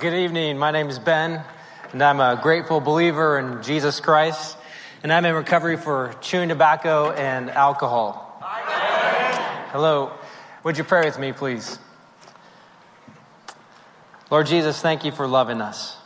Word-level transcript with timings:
Good 0.00 0.14
evening. 0.14 0.58
My 0.58 0.72
name 0.72 0.88
is 0.88 0.98
Ben, 0.98 1.44
and 1.92 2.02
I'm 2.02 2.18
a 2.18 2.36
grateful 2.42 2.80
believer 2.80 3.38
in 3.38 3.62
Jesus 3.62 4.00
Christ, 4.00 4.56
and 5.04 5.12
I'm 5.12 5.24
in 5.24 5.32
recovery 5.32 5.76
for 5.76 6.12
chewing 6.20 6.48
tobacco 6.48 7.12
and 7.12 7.48
alcohol. 7.50 8.36
Hello. 9.70 10.10
Would 10.64 10.76
you 10.76 10.82
pray 10.82 11.04
with 11.04 11.20
me, 11.20 11.32
please? 11.32 11.78
Lord 14.28 14.48
Jesus, 14.48 14.80
thank 14.80 15.04
you 15.04 15.12
for 15.12 15.28
loving 15.28 15.60
us. 15.60 15.96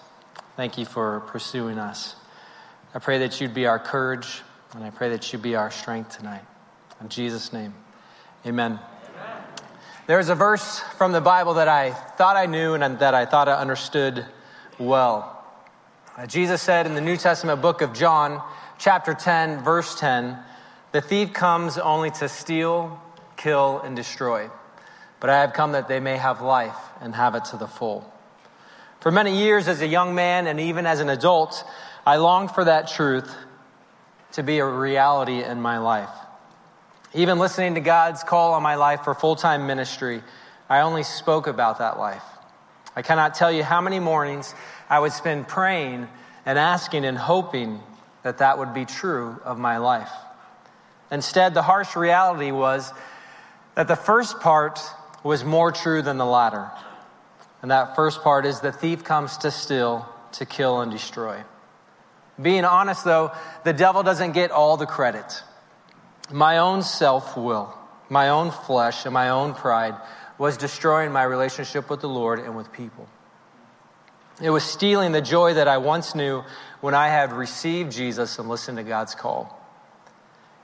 Thank 0.56 0.76
you 0.76 0.84
for 0.84 1.20
pursuing 1.20 1.78
us. 1.78 2.16
I 2.94 2.98
pray 2.98 3.20
that 3.20 3.40
you'd 3.40 3.54
be 3.54 3.64
our 3.64 3.78
courage, 3.78 4.42
and 4.74 4.84
I 4.84 4.90
pray 4.90 5.08
that 5.08 5.32
you'd 5.32 5.40
be 5.40 5.56
our 5.56 5.70
strength 5.70 6.18
tonight. 6.18 6.44
In 7.00 7.08
Jesus' 7.08 7.50
name, 7.50 7.72
amen. 8.44 8.78
There's 10.10 10.28
a 10.28 10.34
verse 10.34 10.80
from 10.98 11.12
the 11.12 11.20
Bible 11.20 11.54
that 11.54 11.68
I 11.68 11.92
thought 11.92 12.36
I 12.36 12.46
knew 12.46 12.74
and 12.74 12.98
that 12.98 13.14
I 13.14 13.26
thought 13.26 13.48
I 13.48 13.52
understood 13.52 14.26
well. 14.76 15.40
Uh, 16.16 16.26
Jesus 16.26 16.60
said 16.60 16.86
in 16.86 16.96
the 16.96 17.00
New 17.00 17.16
Testament 17.16 17.62
book 17.62 17.80
of 17.80 17.92
John, 17.92 18.42
chapter 18.76 19.14
10, 19.14 19.62
verse 19.62 19.94
10, 19.94 20.36
the 20.90 21.00
thief 21.00 21.32
comes 21.32 21.78
only 21.78 22.10
to 22.10 22.28
steal, 22.28 23.00
kill, 23.36 23.78
and 23.82 23.94
destroy. 23.94 24.50
But 25.20 25.30
I 25.30 25.42
have 25.42 25.52
come 25.52 25.70
that 25.72 25.86
they 25.86 26.00
may 26.00 26.16
have 26.16 26.42
life 26.42 26.74
and 27.00 27.14
have 27.14 27.36
it 27.36 27.44
to 27.44 27.56
the 27.56 27.68
full. 27.68 28.12
For 28.98 29.12
many 29.12 29.40
years, 29.40 29.68
as 29.68 29.80
a 29.80 29.86
young 29.86 30.16
man 30.16 30.48
and 30.48 30.58
even 30.58 30.86
as 30.86 30.98
an 30.98 31.08
adult, 31.08 31.64
I 32.04 32.16
longed 32.16 32.50
for 32.50 32.64
that 32.64 32.88
truth 32.88 33.32
to 34.32 34.42
be 34.42 34.58
a 34.58 34.66
reality 34.66 35.44
in 35.44 35.60
my 35.60 35.78
life. 35.78 36.10
Even 37.12 37.38
listening 37.38 37.74
to 37.74 37.80
God's 37.80 38.22
call 38.22 38.54
on 38.54 38.62
my 38.62 38.76
life 38.76 39.02
for 39.02 39.14
full 39.14 39.36
time 39.36 39.66
ministry, 39.66 40.22
I 40.68 40.80
only 40.80 41.02
spoke 41.02 41.46
about 41.48 41.78
that 41.78 41.98
life. 41.98 42.22
I 42.94 43.02
cannot 43.02 43.34
tell 43.34 43.50
you 43.50 43.64
how 43.64 43.80
many 43.80 43.98
mornings 43.98 44.54
I 44.88 45.00
would 45.00 45.12
spend 45.12 45.48
praying 45.48 46.08
and 46.46 46.58
asking 46.58 47.04
and 47.04 47.18
hoping 47.18 47.80
that 48.22 48.38
that 48.38 48.58
would 48.58 48.74
be 48.74 48.84
true 48.84 49.40
of 49.44 49.58
my 49.58 49.78
life. 49.78 50.10
Instead, 51.10 51.54
the 51.54 51.62
harsh 51.62 51.96
reality 51.96 52.52
was 52.52 52.92
that 53.74 53.88
the 53.88 53.96
first 53.96 54.40
part 54.40 54.80
was 55.24 55.44
more 55.44 55.72
true 55.72 56.02
than 56.02 56.18
the 56.18 56.26
latter. 56.26 56.70
And 57.62 57.70
that 57.70 57.96
first 57.96 58.22
part 58.22 58.46
is 58.46 58.60
the 58.60 58.72
thief 58.72 59.04
comes 59.04 59.36
to 59.38 59.50
steal, 59.50 60.08
to 60.32 60.46
kill, 60.46 60.80
and 60.80 60.90
destroy. 60.90 61.42
Being 62.40 62.64
honest, 62.64 63.04
though, 63.04 63.32
the 63.64 63.72
devil 63.72 64.02
doesn't 64.02 64.32
get 64.32 64.50
all 64.50 64.76
the 64.76 64.86
credit. 64.86 65.42
My 66.32 66.58
own 66.58 66.82
self 66.82 67.36
will, 67.36 67.74
my 68.08 68.28
own 68.28 68.52
flesh, 68.52 69.04
and 69.04 69.12
my 69.12 69.30
own 69.30 69.54
pride 69.54 69.94
was 70.38 70.56
destroying 70.56 71.12
my 71.12 71.24
relationship 71.24 71.90
with 71.90 72.00
the 72.00 72.08
Lord 72.08 72.38
and 72.38 72.56
with 72.56 72.72
people. 72.72 73.08
It 74.40 74.50
was 74.50 74.64
stealing 74.64 75.12
the 75.12 75.20
joy 75.20 75.54
that 75.54 75.68
I 75.68 75.78
once 75.78 76.14
knew 76.14 76.44
when 76.80 76.94
I 76.94 77.08
had 77.08 77.32
received 77.32 77.92
Jesus 77.92 78.38
and 78.38 78.48
listened 78.48 78.78
to 78.78 78.84
God's 78.84 79.14
call. 79.14 79.56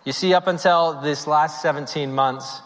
You 0.05 0.13
see, 0.13 0.33
up 0.35 0.47
until 0.47 1.01
this 1.01 1.27
last 1.27 1.61
17 1.63 2.15
months, 2.15 2.61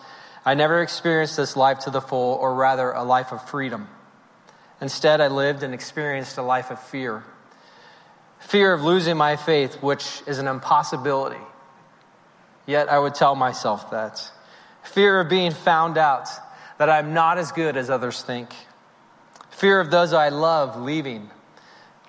I 0.45 0.55
never 0.55 0.83
experienced 0.83 1.37
this 1.37 1.57
life 1.57 1.81
to 1.81 1.91
the 1.91 2.01
full, 2.01 2.35
or 2.35 2.55
rather, 2.55 2.93
a 2.93 3.03
life 3.03 3.33
of 3.33 3.49
freedom. 3.49 3.89
Instead, 4.81 5.21
I 5.21 5.29
lived 5.29 5.63
and 5.63 5.75
experienced 5.75 6.39
a 6.39 6.43
life 6.43 6.71
of 6.71 6.81
fear. 6.81 7.25
Fear 8.41 8.75
of 8.75 8.83
losing 8.83 9.17
my 9.17 9.37
faith, 9.37 9.83
which 9.83 10.23
is 10.27 10.39
an 10.39 10.47
impossibility 10.47 11.41
Yet 12.71 12.89
I 12.89 13.01
would 13.01 13.17
tell 13.17 13.35
myself 13.35 13.91
that. 13.91 14.31
Fear 14.85 15.23
of 15.23 15.29
being 15.29 15.51
found 15.51 15.99
out, 15.99 16.29
that 16.79 16.89
I'm 16.89 17.13
not 17.13 17.37
as 17.37 17.51
good 17.51 17.77
as 17.77 17.91
others 17.91 18.23
think. 18.23 18.55
Fear 19.51 19.81
of 19.81 19.91
those 19.91 20.13
I 20.13 20.29
love 20.29 20.81
leaving. 20.81 21.31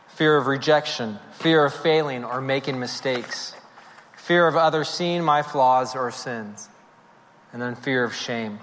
Fear 0.09 0.37
of 0.37 0.45
rejection. 0.45 1.17
Fear 1.31 1.65
of 1.65 1.73
failing 1.73 2.23
or 2.23 2.41
making 2.41 2.79
mistakes. 2.79 3.55
Fear 4.15 4.47
of 4.47 4.55
others 4.55 4.87
seeing 4.87 5.23
my 5.23 5.41
flaws 5.41 5.95
or 5.95 6.11
sins. 6.11 6.69
And 7.51 7.59
then 7.59 7.73
fear 7.73 8.03
of 8.03 8.13
shame. 8.13 8.59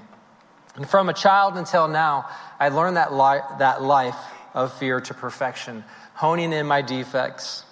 And 0.77 0.89
from 0.89 1.09
a 1.09 1.13
child 1.13 1.57
until 1.57 1.89
now, 1.89 2.29
I 2.61 2.69
learned 2.69 2.97
that, 2.97 3.13
li- 3.13 3.59
that 3.59 3.83
life 3.83 4.19
of 4.55 4.73
fear 4.79 5.01
to 5.01 5.15
perfection, 5.15 5.83
honing 6.15 6.53
in 6.53 6.65
my 6.65 6.81
defects. 6.81 7.65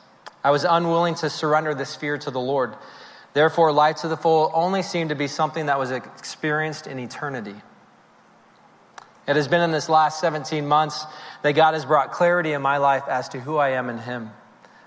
I 0.42 0.50
was 0.50 0.64
unwilling 0.64 1.14
to 1.16 1.30
surrender 1.30 1.76
this 1.76 1.94
fear 1.94 2.18
to 2.18 2.32
the 2.32 2.40
Lord. 2.40 2.74
Therefore, 3.36 3.70
life 3.70 3.96
to 3.96 4.08
the 4.08 4.16
full 4.16 4.50
only 4.54 4.80
seemed 4.80 5.10
to 5.10 5.14
be 5.14 5.28
something 5.28 5.66
that 5.66 5.78
was 5.78 5.90
experienced 5.90 6.86
in 6.86 6.98
eternity. 6.98 7.54
It 9.28 9.36
has 9.36 9.46
been 9.46 9.60
in 9.60 9.72
this 9.72 9.90
last 9.90 10.20
17 10.20 10.66
months 10.66 11.04
that 11.42 11.52
God 11.52 11.74
has 11.74 11.84
brought 11.84 12.12
clarity 12.12 12.54
in 12.54 12.62
my 12.62 12.78
life 12.78 13.02
as 13.06 13.28
to 13.28 13.38
who 13.38 13.58
I 13.58 13.72
am 13.72 13.90
in 13.90 13.98
Him. 13.98 14.30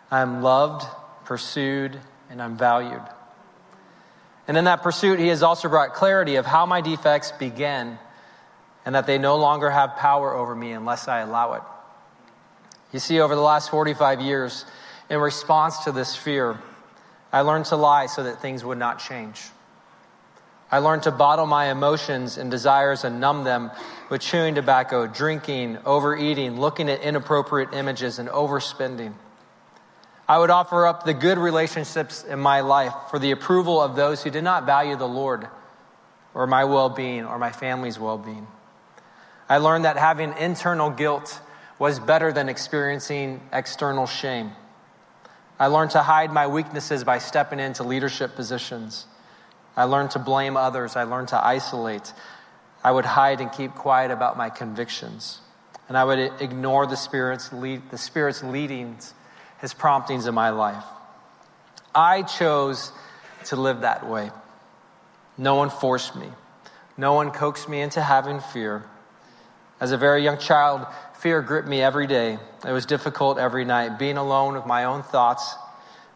I 0.09 0.21
am 0.21 0.41
loved, 0.41 0.83
pursued, 1.25 1.99
and 2.31 2.41
I'm 2.41 2.57
valued. 2.57 3.03
And 4.47 4.57
in 4.57 4.63
that 4.63 4.81
pursuit, 4.81 5.19
He 5.19 5.27
has 5.27 5.43
also 5.43 5.69
brought 5.69 5.93
clarity 5.93 6.37
of 6.37 6.47
how 6.47 6.65
my 6.65 6.81
defects 6.81 7.31
begin 7.31 7.99
and 8.83 8.95
that 8.95 9.05
they 9.05 9.19
no 9.19 9.35
longer 9.35 9.69
have 9.69 9.95
power 9.95 10.33
over 10.33 10.55
me 10.55 10.71
unless 10.71 11.07
I 11.07 11.19
allow 11.19 11.53
it. 11.53 11.61
You 12.93 12.97
see, 12.97 13.19
over 13.19 13.35
the 13.35 13.41
last 13.41 13.69
45 13.69 14.21
years, 14.21 14.65
in 15.07 15.19
response 15.19 15.83
to 15.83 15.91
this 15.91 16.15
fear, 16.15 16.59
I 17.31 17.41
learned 17.41 17.65
to 17.65 17.75
lie 17.75 18.07
so 18.07 18.23
that 18.23 18.41
things 18.41 18.63
would 18.63 18.77
not 18.77 18.99
change. 18.99 19.41
I 20.71 20.79
learned 20.79 21.03
to 21.03 21.11
bottle 21.11 21.47
my 21.47 21.71
emotions 21.71 22.37
and 22.37 22.51
desires 22.51 23.03
and 23.03 23.19
numb 23.19 23.43
them 23.43 23.71
with 24.09 24.21
chewing 24.21 24.55
tobacco, 24.55 25.07
drinking, 25.07 25.79
overeating, 25.85 26.59
looking 26.59 26.89
at 26.89 27.01
inappropriate 27.01 27.73
images, 27.73 28.19
and 28.19 28.29
overspending. 28.29 29.13
I 30.27 30.37
would 30.37 30.51
offer 30.51 30.85
up 30.85 31.05
the 31.05 31.15
good 31.15 31.39
relationships 31.39 32.23
in 32.23 32.39
my 32.39 32.61
life 32.61 32.93
for 33.09 33.17
the 33.17 33.31
approval 33.31 33.81
of 33.81 33.95
those 33.95 34.23
who 34.23 34.29
did 34.29 34.43
not 34.43 34.67
value 34.67 34.95
the 34.95 35.07
Lord 35.07 35.47
or 36.35 36.45
my 36.45 36.65
well 36.65 36.89
being 36.89 37.25
or 37.25 37.39
my 37.39 37.51
family's 37.51 37.97
well 37.97 38.19
being. 38.19 38.47
I 39.47 39.57
learned 39.57 39.85
that 39.85 39.97
having 39.97 40.37
internal 40.37 40.91
guilt 40.91 41.41
was 41.79 41.99
better 41.99 42.31
than 42.31 42.47
experiencing 42.47 43.41
external 43.51 44.05
shame. 44.05 44.51
I 45.59 45.67
learned 45.67 45.91
to 45.91 46.01
hide 46.01 46.31
my 46.31 46.47
weaknesses 46.47 47.03
by 47.03 47.17
stepping 47.17 47.59
into 47.59 47.83
leadership 47.83 48.35
positions. 48.35 49.05
I 49.75 49.83
learned 49.83 50.11
to 50.11 50.19
blame 50.19 50.55
others. 50.55 50.95
I 50.95 51.03
learned 51.03 51.29
to 51.29 51.45
isolate. 51.45 52.13
I 52.83 52.91
would 52.91 53.05
hide 53.05 53.41
and 53.41 53.51
keep 53.51 53.75
quiet 53.75 54.09
about 54.09 54.37
my 54.37 54.49
convictions. 54.49 55.41
And 55.89 55.97
I 55.97 56.05
would 56.05 56.19
ignore 56.39 56.87
the 56.87 56.95
Spirit's, 56.95 57.51
lead, 57.51 57.89
the 57.91 57.97
Spirit's 57.97 58.41
leadings, 58.41 59.13
His 59.59 59.73
promptings 59.73 60.27
in 60.27 60.33
my 60.33 60.51
life. 60.51 60.83
I 61.93 62.23
chose 62.23 62.91
to 63.45 63.55
live 63.55 63.81
that 63.81 64.07
way. 64.07 64.31
No 65.37 65.55
one 65.55 65.69
forced 65.69 66.15
me. 66.15 66.29
No 66.97 67.13
one 67.13 67.31
coaxed 67.31 67.67
me 67.67 67.81
into 67.81 68.01
having 68.01 68.39
fear. 68.39 68.85
As 69.81 69.91
a 69.91 69.97
very 69.97 70.23
young 70.23 70.37
child, 70.37 70.85
Fear 71.19 71.41
gripped 71.41 71.67
me 71.67 71.81
every 71.81 72.07
day. 72.07 72.39
It 72.65 72.71
was 72.71 72.85
difficult 72.85 73.37
every 73.37 73.65
night, 73.65 73.99
being 73.99 74.15
alone 74.15 74.53
with 74.53 74.65
my 74.65 74.85
own 74.85 75.03
thoughts 75.03 75.53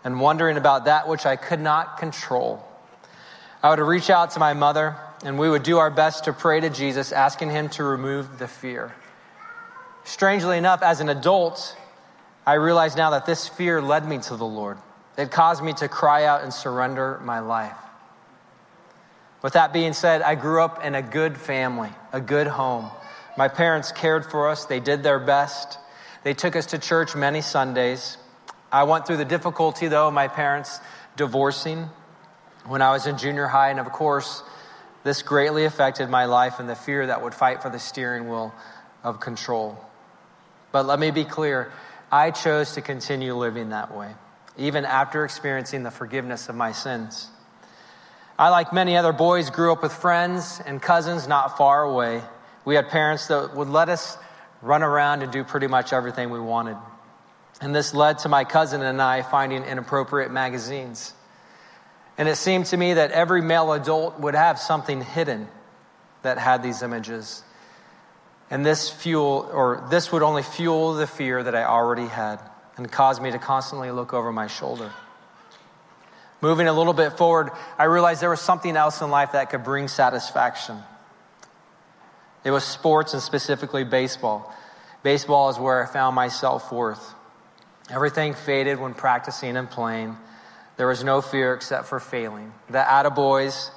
and 0.05 0.21
wondering 0.21 0.55
about 0.55 0.85
that 0.85 1.09
which 1.09 1.25
I 1.25 1.35
could 1.35 1.59
not 1.59 1.97
control. 1.97 2.65
I 3.61 3.69
would 3.69 3.79
reach 3.79 4.09
out 4.09 4.31
to 4.31 4.39
my 4.39 4.53
mother, 4.53 4.95
and 5.25 5.37
we 5.37 5.49
would 5.49 5.63
do 5.63 5.77
our 5.77 5.89
best 5.89 6.23
to 6.23 6.33
pray 6.33 6.61
to 6.61 6.69
Jesus, 6.69 7.11
asking 7.11 7.49
him 7.49 7.67
to 7.71 7.83
remove 7.83 8.39
the 8.39 8.47
fear. 8.47 8.93
Strangely 10.05 10.57
enough, 10.57 10.81
as 10.81 11.01
an 11.01 11.09
adult, 11.09 11.77
I 12.45 12.53
realize 12.53 12.95
now 12.95 13.09
that 13.09 13.25
this 13.25 13.45
fear 13.47 13.81
led 13.81 14.07
me 14.07 14.19
to 14.19 14.37
the 14.37 14.45
Lord. 14.45 14.77
It 15.17 15.31
caused 15.31 15.61
me 15.61 15.73
to 15.73 15.89
cry 15.89 16.23
out 16.23 16.43
and 16.43 16.53
surrender 16.53 17.19
my 17.25 17.39
life. 17.39 17.75
With 19.41 19.51
that 19.53 19.73
being 19.73 19.91
said, 19.91 20.21
I 20.21 20.35
grew 20.35 20.61
up 20.61 20.85
in 20.85 20.95
a 20.95 21.01
good 21.01 21.37
family, 21.37 21.91
a 22.13 22.21
good 22.21 22.47
home. 22.47 22.89
My 23.37 23.47
parents 23.47 23.91
cared 23.91 24.25
for 24.25 24.49
us, 24.49 24.65
they 24.65 24.79
did 24.79 25.03
their 25.03 25.19
best. 25.19 25.79
They 26.23 26.33
took 26.33 26.55
us 26.55 26.67
to 26.67 26.79
church 26.79 27.15
many 27.15 27.41
Sundays. 27.41 28.17
I 28.71 28.83
went 28.83 29.05
through 29.05 29.17
the 29.17 29.25
difficulty, 29.25 29.87
though, 29.87 30.09
my 30.11 30.27
parents 30.27 30.79
divorcing 31.15 31.89
when 32.65 32.81
I 32.81 32.91
was 32.91 33.07
in 33.07 33.17
junior 33.17 33.47
high, 33.47 33.69
and 33.69 33.79
of 33.79 33.91
course, 33.91 34.41
this 35.03 35.21
greatly 35.21 35.65
affected 35.65 36.09
my 36.09 36.25
life 36.25 36.59
and 36.59 36.69
the 36.69 36.75
fear 36.75 37.07
that 37.07 37.21
would 37.21 37.33
fight 37.33 37.61
for 37.61 37.69
the 37.69 37.79
steering 37.79 38.29
wheel 38.29 38.53
of 39.03 39.19
control. 39.19 39.77
But 40.71 40.85
let 40.85 40.99
me 40.99 41.11
be 41.11 41.25
clear 41.25 41.71
I 42.11 42.31
chose 42.31 42.73
to 42.73 42.81
continue 42.81 43.35
living 43.35 43.69
that 43.69 43.95
way, 43.95 44.11
even 44.57 44.85
after 44.85 45.25
experiencing 45.25 45.83
the 45.83 45.91
forgiveness 45.91 46.47
of 46.47 46.55
my 46.55 46.71
sins. 46.71 47.27
I, 48.37 48.49
like 48.49 48.71
many 48.71 48.95
other 48.95 49.13
boys, 49.13 49.49
grew 49.49 49.71
up 49.71 49.83
with 49.83 49.93
friends 49.93 50.61
and 50.65 50.81
cousins 50.81 51.27
not 51.27 51.57
far 51.57 51.83
away. 51.83 52.21
We 52.65 52.75
had 52.75 52.89
parents 52.89 53.27
that 53.27 53.55
would 53.55 53.69
let 53.69 53.89
us 53.89 54.17
run 54.61 54.83
around 54.83 55.21
and 55.21 55.31
do 55.31 55.43
pretty 55.43 55.67
much 55.67 55.93
everything 55.93 56.29
we 56.29 56.39
wanted. 56.39 56.77
And 57.61 57.75
this 57.75 57.93
led 57.93 58.19
to 58.19 58.29
my 58.29 58.43
cousin 58.43 58.81
and 58.81 59.01
I 59.01 59.21
finding 59.21 59.63
inappropriate 59.63 60.31
magazines. 60.31 61.13
And 62.17 62.27
it 62.27 62.35
seemed 62.35 62.67
to 62.67 62.77
me 62.77 62.93
that 62.93 63.11
every 63.11 63.41
male 63.41 63.73
adult 63.73 64.19
would 64.19 64.35
have 64.35 64.59
something 64.59 65.01
hidden 65.01 65.47
that 66.21 66.37
had 66.37 66.63
these 66.63 66.81
images. 66.81 67.43
And 68.49 68.65
this 68.65 68.89
fuel, 68.89 69.49
or 69.51 69.85
this 69.89 70.11
would 70.11 70.21
only 70.21 70.43
fuel 70.43 70.93
the 70.93 71.07
fear 71.07 71.41
that 71.43 71.55
I 71.55 71.63
already 71.63 72.07
had 72.07 72.39
and 72.77 72.91
cause 72.91 73.19
me 73.19 73.31
to 73.31 73.39
constantly 73.39 73.91
look 73.91 74.13
over 74.13 74.31
my 74.31 74.47
shoulder. 74.47 74.91
Moving 76.41 76.67
a 76.67 76.73
little 76.73 76.93
bit 76.93 77.17
forward, 77.17 77.51
I 77.77 77.85
realized 77.85 78.21
there 78.21 78.29
was 78.29 78.41
something 78.41 78.75
else 78.75 79.01
in 79.01 79.09
life 79.09 79.31
that 79.31 79.49
could 79.49 79.63
bring 79.63 79.87
satisfaction. 79.87 80.77
It 82.43 82.51
was 82.51 82.63
sports 82.63 83.13
and 83.13 83.21
specifically 83.21 83.83
baseball. 83.83 84.53
Baseball 85.01 85.49
is 85.49 85.59
where 85.59 85.83
I 85.83 85.85
found 85.85 86.15
my 86.15 86.27
self 86.27 86.71
worth. 86.71 87.13
Everything 87.89 88.33
faded 88.33 88.79
when 88.79 88.93
practicing 88.93 89.57
and 89.57 89.69
playing. 89.69 90.17
There 90.77 90.87
was 90.87 91.03
no 91.03 91.21
fear 91.21 91.53
except 91.53 91.85
for 91.87 91.99
failing. 91.99 92.53
The 92.69 92.79
attaboys 92.79 93.69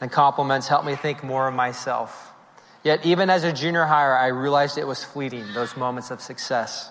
and 0.00 0.10
compliments 0.10 0.68
helped 0.68 0.86
me 0.86 0.94
think 0.94 1.22
more 1.22 1.48
of 1.48 1.54
myself. 1.54 2.32
Yet, 2.82 3.04
even 3.06 3.30
as 3.30 3.44
a 3.44 3.52
junior 3.52 3.84
higher, 3.84 4.16
I 4.16 4.28
realized 4.28 4.76
it 4.76 4.86
was 4.86 5.04
fleeting, 5.04 5.52
those 5.52 5.76
moments 5.76 6.10
of 6.10 6.20
success. 6.20 6.90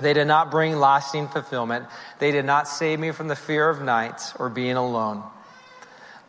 They 0.00 0.12
did 0.12 0.26
not 0.26 0.50
bring 0.50 0.78
lasting 0.78 1.28
fulfillment. 1.28 1.86
They 2.18 2.30
did 2.30 2.44
not 2.44 2.68
save 2.68 2.98
me 3.00 3.10
from 3.12 3.28
the 3.28 3.36
fear 3.36 3.68
of 3.68 3.80
nights 3.82 4.34
or 4.38 4.48
being 4.48 4.76
alone. 4.76 5.22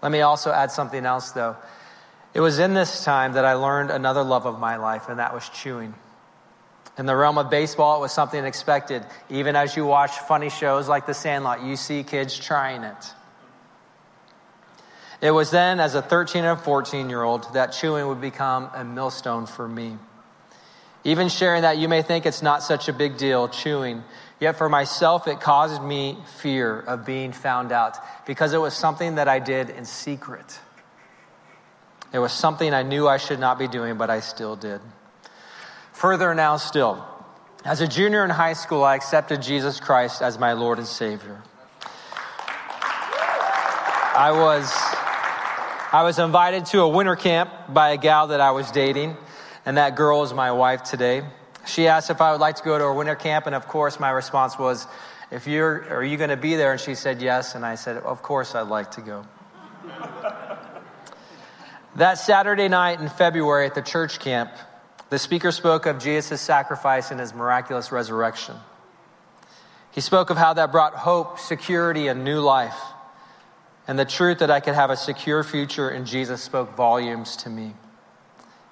Let 0.01 0.11
me 0.11 0.21
also 0.21 0.51
add 0.51 0.71
something 0.71 1.05
else, 1.05 1.31
though. 1.31 1.55
It 2.35 2.41
was 2.41 2.59
in 2.59 2.73
this 2.73 3.05
time 3.05 3.33
that 3.33 3.45
I 3.45 3.53
learned 3.53 3.91
another 3.91 4.21
love 4.21 4.45
of 4.45 4.59
my 4.59 4.75
life, 4.75 5.07
and 5.07 5.19
that 5.19 5.33
was 5.33 5.47
chewing. 5.47 5.95
In 6.97 7.05
the 7.05 7.15
realm 7.15 7.37
of 7.37 7.49
baseball, 7.49 7.97
it 7.97 8.01
was 8.01 8.11
something 8.11 8.43
expected. 8.43 9.05
Even 9.29 9.55
as 9.55 9.77
you 9.77 9.85
watch 9.85 10.11
funny 10.11 10.49
shows 10.49 10.89
like 10.89 11.05
The 11.05 11.13
Sandlot, 11.13 11.63
you 11.63 11.77
see 11.77 12.03
kids 12.03 12.37
trying 12.37 12.83
it. 12.83 13.13
It 15.21 15.31
was 15.31 15.49
then, 15.49 15.79
as 15.79 15.95
a 15.95 16.01
13 16.01 16.43
and 16.43 16.59
14 16.59 17.09
year 17.09 17.23
old, 17.23 17.53
that 17.53 17.67
chewing 17.67 18.05
would 18.09 18.19
become 18.19 18.69
a 18.75 18.83
millstone 18.83 19.45
for 19.45 19.65
me. 19.65 19.97
Even 21.05 21.29
sharing 21.29 21.61
that, 21.61 21.77
you 21.77 21.87
may 21.87 22.01
think 22.01 22.25
it's 22.25 22.41
not 22.41 22.61
such 22.63 22.89
a 22.89 22.93
big 22.93 23.15
deal, 23.15 23.47
chewing. 23.47 24.03
Yet 24.41 24.57
for 24.57 24.67
myself, 24.67 25.29
it 25.29 25.39
caused 25.39 25.81
me 25.81 26.17
fear 26.39 26.81
of 26.81 27.05
being 27.05 27.31
found 27.31 27.71
out 27.71 27.97
because 28.25 28.51
it 28.51 28.59
was 28.59 28.73
something 28.73 29.15
that 29.15 29.29
I 29.29 29.39
did 29.39 29.69
in 29.69 29.85
secret. 29.85 30.59
It 32.15 32.19
was 32.19 32.31
something 32.31 32.73
I 32.73 32.83
knew 32.83 33.09
I 33.09 33.17
should 33.17 33.41
not 33.41 33.59
be 33.59 33.67
doing, 33.67 33.97
but 33.97 34.09
I 34.09 34.21
still 34.21 34.55
did. 34.55 34.79
Further 35.91 36.33
now, 36.33 36.55
still, 36.55 37.05
as 37.65 37.81
a 37.81 37.89
junior 37.89 38.23
in 38.23 38.29
high 38.29 38.53
school, 38.53 38.85
I 38.85 38.95
accepted 38.95 39.41
Jesus 39.41 39.81
Christ 39.81 40.21
as 40.21 40.39
my 40.39 40.53
Lord 40.53 40.77
and 40.77 40.87
Savior. 40.87 41.41
I 44.15 44.31
was, 44.31 44.71
I 45.91 46.03
was 46.03 46.17
invited 46.17 46.67
to 46.67 46.83
a 46.83 46.87
winter 46.87 47.17
camp 47.17 47.51
by 47.67 47.89
a 47.89 47.97
gal 47.97 48.27
that 48.27 48.39
I 48.39 48.51
was 48.51 48.71
dating 48.71 49.17
and 49.65 49.75
that 49.75 49.97
girl 49.97 50.23
is 50.23 50.33
my 50.33 50.53
wife 50.53 50.83
today. 50.83 51.21
She 51.67 51.89
asked 51.89 52.09
if 52.09 52.21
I 52.21 52.31
would 52.31 52.39
like 52.39 52.55
to 52.55 52.63
go 52.63 52.77
to 52.77 52.85
a 52.85 52.93
winter 52.93 53.15
camp, 53.15 53.45
and 53.45 53.53
of 53.53 53.67
course, 53.67 53.99
my 53.99 54.11
response 54.11 54.57
was, 54.57 54.87
"If 55.31 55.47
you're, 55.47 55.83
are 55.93 56.03
you 56.03 56.15
going 56.15 56.29
to 56.29 56.37
be 56.37 56.55
there?" 56.55 56.71
And 56.71 56.79
she 56.79 56.95
said 56.95 57.21
yes, 57.21 57.55
and 57.55 57.65
I 57.65 57.75
said, 57.75 57.97
"Of 57.97 58.23
course, 58.23 58.55
I'd 58.55 58.69
like 58.69 58.91
to 58.91 59.01
go." 59.01 59.25
That 61.95 62.17
Saturday 62.17 62.67
night 62.67 62.99
in 62.99 63.09
February 63.09 63.65
at 63.65 63.75
the 63.75 63.81
church 63.81 64.19
camp, 64.19 64.51
the 65.09 65.19
speaker 65.19 65.51
spoke 65.51 65.85
of 65.85 65.99
Jesus' 65.99 66.41
sacrifice 66.41 67.11
and 67.11 67.19
his 67.19 67.33
miraculous 67.33 67.91
resurrection. 67.91 68.55
He 69.91 70.01
spoke 70.01 70.29
of 70.29 70.37
how 70.37 70.53
that 70.53 70.71
brought 70.71 70.93
hope, 70.93 71.39
security, 71.39 72.07
and 72.07 72.23
new 72.23 72.41
life. 72.41 72.77
And 73.87 73.97
the 73.97 74.05
truth 74.05 74.39
that 74.39 74.51
I 74.51 74.59
could 74.59 74.75
have 74.75 74.89
a 74.89 74.97
secure 74.97 75.43
future 75.43 75.89
in 75.89 76.05
Jesus 76.05 76.41
spoke 76.41 76.75
volumes 76.75 77.37
to 77.37 77.49
me. 77.49 77.73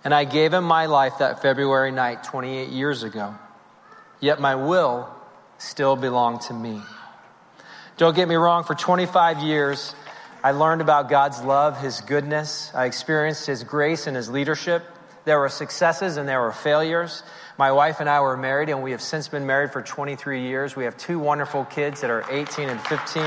And 0.03 0.13
I 0.13 0.25
gave 0.25 0.53
him 0.53 0.65
my 0.65 0.87
life 0.87 1.19
that 1.19 1.41
February 1.41 1.91
night 1.91 2.23
28 2.25 2.69
years 2.69 3.03
ago. 3.03 3.35
Yet 4.19 4.41
my 4.41 4.55
will 4.55 5.09
still 5.59 5.95
belonged 5.95 6.41
to 6.41 6.53
me. 6.53 6.81
Don't 7.95 8.15
get 8.15 8.27
me 8.27 8.35
wrong, 8.35 8.63
for 8.63 8.75
25 8.75 9.39
years, 9.39 9.95
I 10.43 10.51
learned 10.51 10.81
about 10.81 11.07
God's 11.07 11.41
love, 11.41 11.79
His 11.79 12.01
goodness. 12.01 12.69
I 12.75 12.85
experienced 12.85 13.47
His 13.47 13.63
grace 13.63 14.07
and 14.07 14.15
His 14.17 14.29
leadership. 14.29 14.83
There 15.23 15.39
were 15.39 15.47
successes 15.47 16.17
and 16.17 16.27
there 16.27 16.41
were 16.41 16.51
failures. 16.51 17.23
My 17.57 17.71
wife 17.71 18.01
and 18.01 18.09
I 18.09 18.19
were 18.19 18.35
married, 18.35 18.67
and 18.67 18.83
we 18.83 18.91
have 18.91 19.01
since 19.01 19.29
been 19.29 19.45
married 19.45 19.71
for 19.71 19.81
23 19.81 20.41
years. 20.41 20.75
We 20.75 20.83
have 20.83 20.97
two 20.97 21.17
wonderful 21.17 21.63
kids 21.63 22.01
that 22.01 22.09
are 22.09 22.25
18 22.29 22.67
and 22.67 22.81
15. 22.81 23.23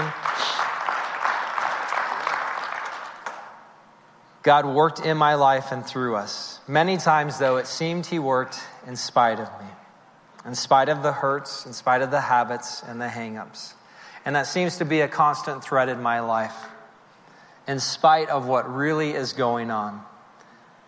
God 4.43 4.67
worked 4.67 5.01
in 5.01 5.17
my 5.17 5.35
life 5.37 5.73
and 5.73 5.87
through 5.87 6.17
us. 6.17 6.61
Many 6.69 6.99
times, 6.99 7.39
though, 7.39 7.57
it 7.57 7.67
seemed 7.67 8.05
He 8.05 8.19
worked 8.19 8.61
in 8.87 8.95
spite 8.95 9.41
of 9.41 9.49
me, 9.59 9.67
in 10.45 10.55
spite 10.55 10.91
of 10.91 11.03
the 11.03 11.13
hurts, 11.13 11.65
in 11.65 11.73
spite 11.73 12.03
of 12.03 12.11
the 12.11 12.21
habits 12.21 12.83
and 12.83 13.01
the 13.01 13.09
hangups. 13.09 13.73
And 14.27 14.37
that 14.37 14.47
seems 14.47 14.77
to 14.79 14.85
be 14.85 15.01
a 15.01 15.09
constant 15.09 15.65
thread 15.65 15.89
in 15.89 16.03
my 16.03 16.21
life, 16.21 16.55
in 17.67 17.81
spite 17.81 18.29
of 18.29 18.47
what 18.47 18.73
really 18.73 19.13
is 19.13 19.33
going 19.33 19.71
on. 19.71 20.03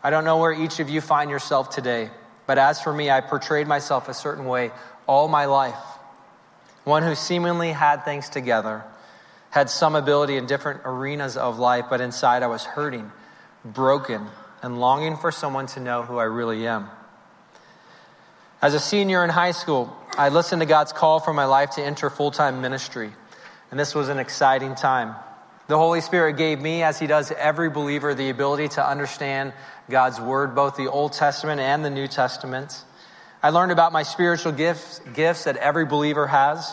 I 0.02 0.10
don't 0.10 0.24
know 0.24 0.38
where 0.38 0.52
each 0.52 0.80
of 0.80 0.88
you 0.88 1.00
find 1.00 1.30
yourself 1.30 1.70
today, 1.70 2.10
but 2.46 2.58
as 2.58 2.80
for 2.80 2.92
me, 2.92 3.10
I 3.10 3.20
portrayed 3.20 3.66
myself 3.66 4.08
a 4.08 4.14
certain 4.14 4.44
way 4.44 4.70
all 5.06 5.28
my 5.28 5.46
life. 5.46 5.78
One 6.84 7.02
who 7.02 7.14
seemingly 7.14 7.72
had 7.72 8.04
things 8.04 8.28
together, 8.28 8.84
had 9.50 9.68
some 9.70 9.94
ability 9.94 10.36
in 10.36 10.46
different 10.46 10.82
arenas 10.84 11.36
of 11.36 11.58
life, 11.58 11.86
but 11.90 12.00
inside 12.00 12.42
I 12.42 12.46
was 12.46 12.64
hurting 12.64 13.10
broken, 13.64 14.26
and 14.62 14.80
longing 14.80 15.16
for 15.16 15.30
someone 15.30 15.66
to 15.66 15.80
know 15.80 16.02
who 16.02 16.18
I 16.18 16.24
really 16.24 16.66
am. 16.66 16.88
As 18.60 18.74
a 18.74 18.80
senior 18.80 19.22
in 19.22 19.30
high 19.30 19.52
school, 19.52 19.94
I 20.16 20.30
listened 20.30 20.60
to 20.62 20.66
God's 20.66 20.92
call 20.92 21.20
for 21.20 21.32
my 21.32 21.44
life 21.44 21.70
to 21.72 21.82
enter 21.82 22.10
full 22.10 22.30
time 22.30 22.60
ministry, 22.60 23.12
and 23.70 23.78
this 23.78 23.94
was 23.94 24.08
an 24.08 24.18
exciting 24.18 24.74
time. 24.74 25.14
The 25.68 25.76
Holy 25.76 26.00
Spirit 26.00 26.38
gave 26.38 26.62
me, 26.62 26.82
as 26.82 26.98
He 26.98 27.06
does 27.06 27.30
every 27.30 27.68
believer, 27.68 28.14
the 28.14 28.30
ability 28.30 28.68
to 28.68 28.86
understand 28.86 29.52
God's 29.90 30.18
Word, 30.18 30.54
both 30.54 30.76
the 30.76 30.90
Old 30.90 31.12
Testament 31.12 31.60
and 31.60 31.84
the 31.84 31.90
New 31.90 32.08
Testament. 32.08 32.82
I 33.42 33.50
learned 33.50 33.70
about 33.70 33.92
my 33.92 34.02
spiritual 34.02 34.52
gifts, 34.52 35.00
gifts 35.12 35.44
that 35.44 35.58
every 35.58 35.84
believer 35.84 36.26
has. 36.26 36.72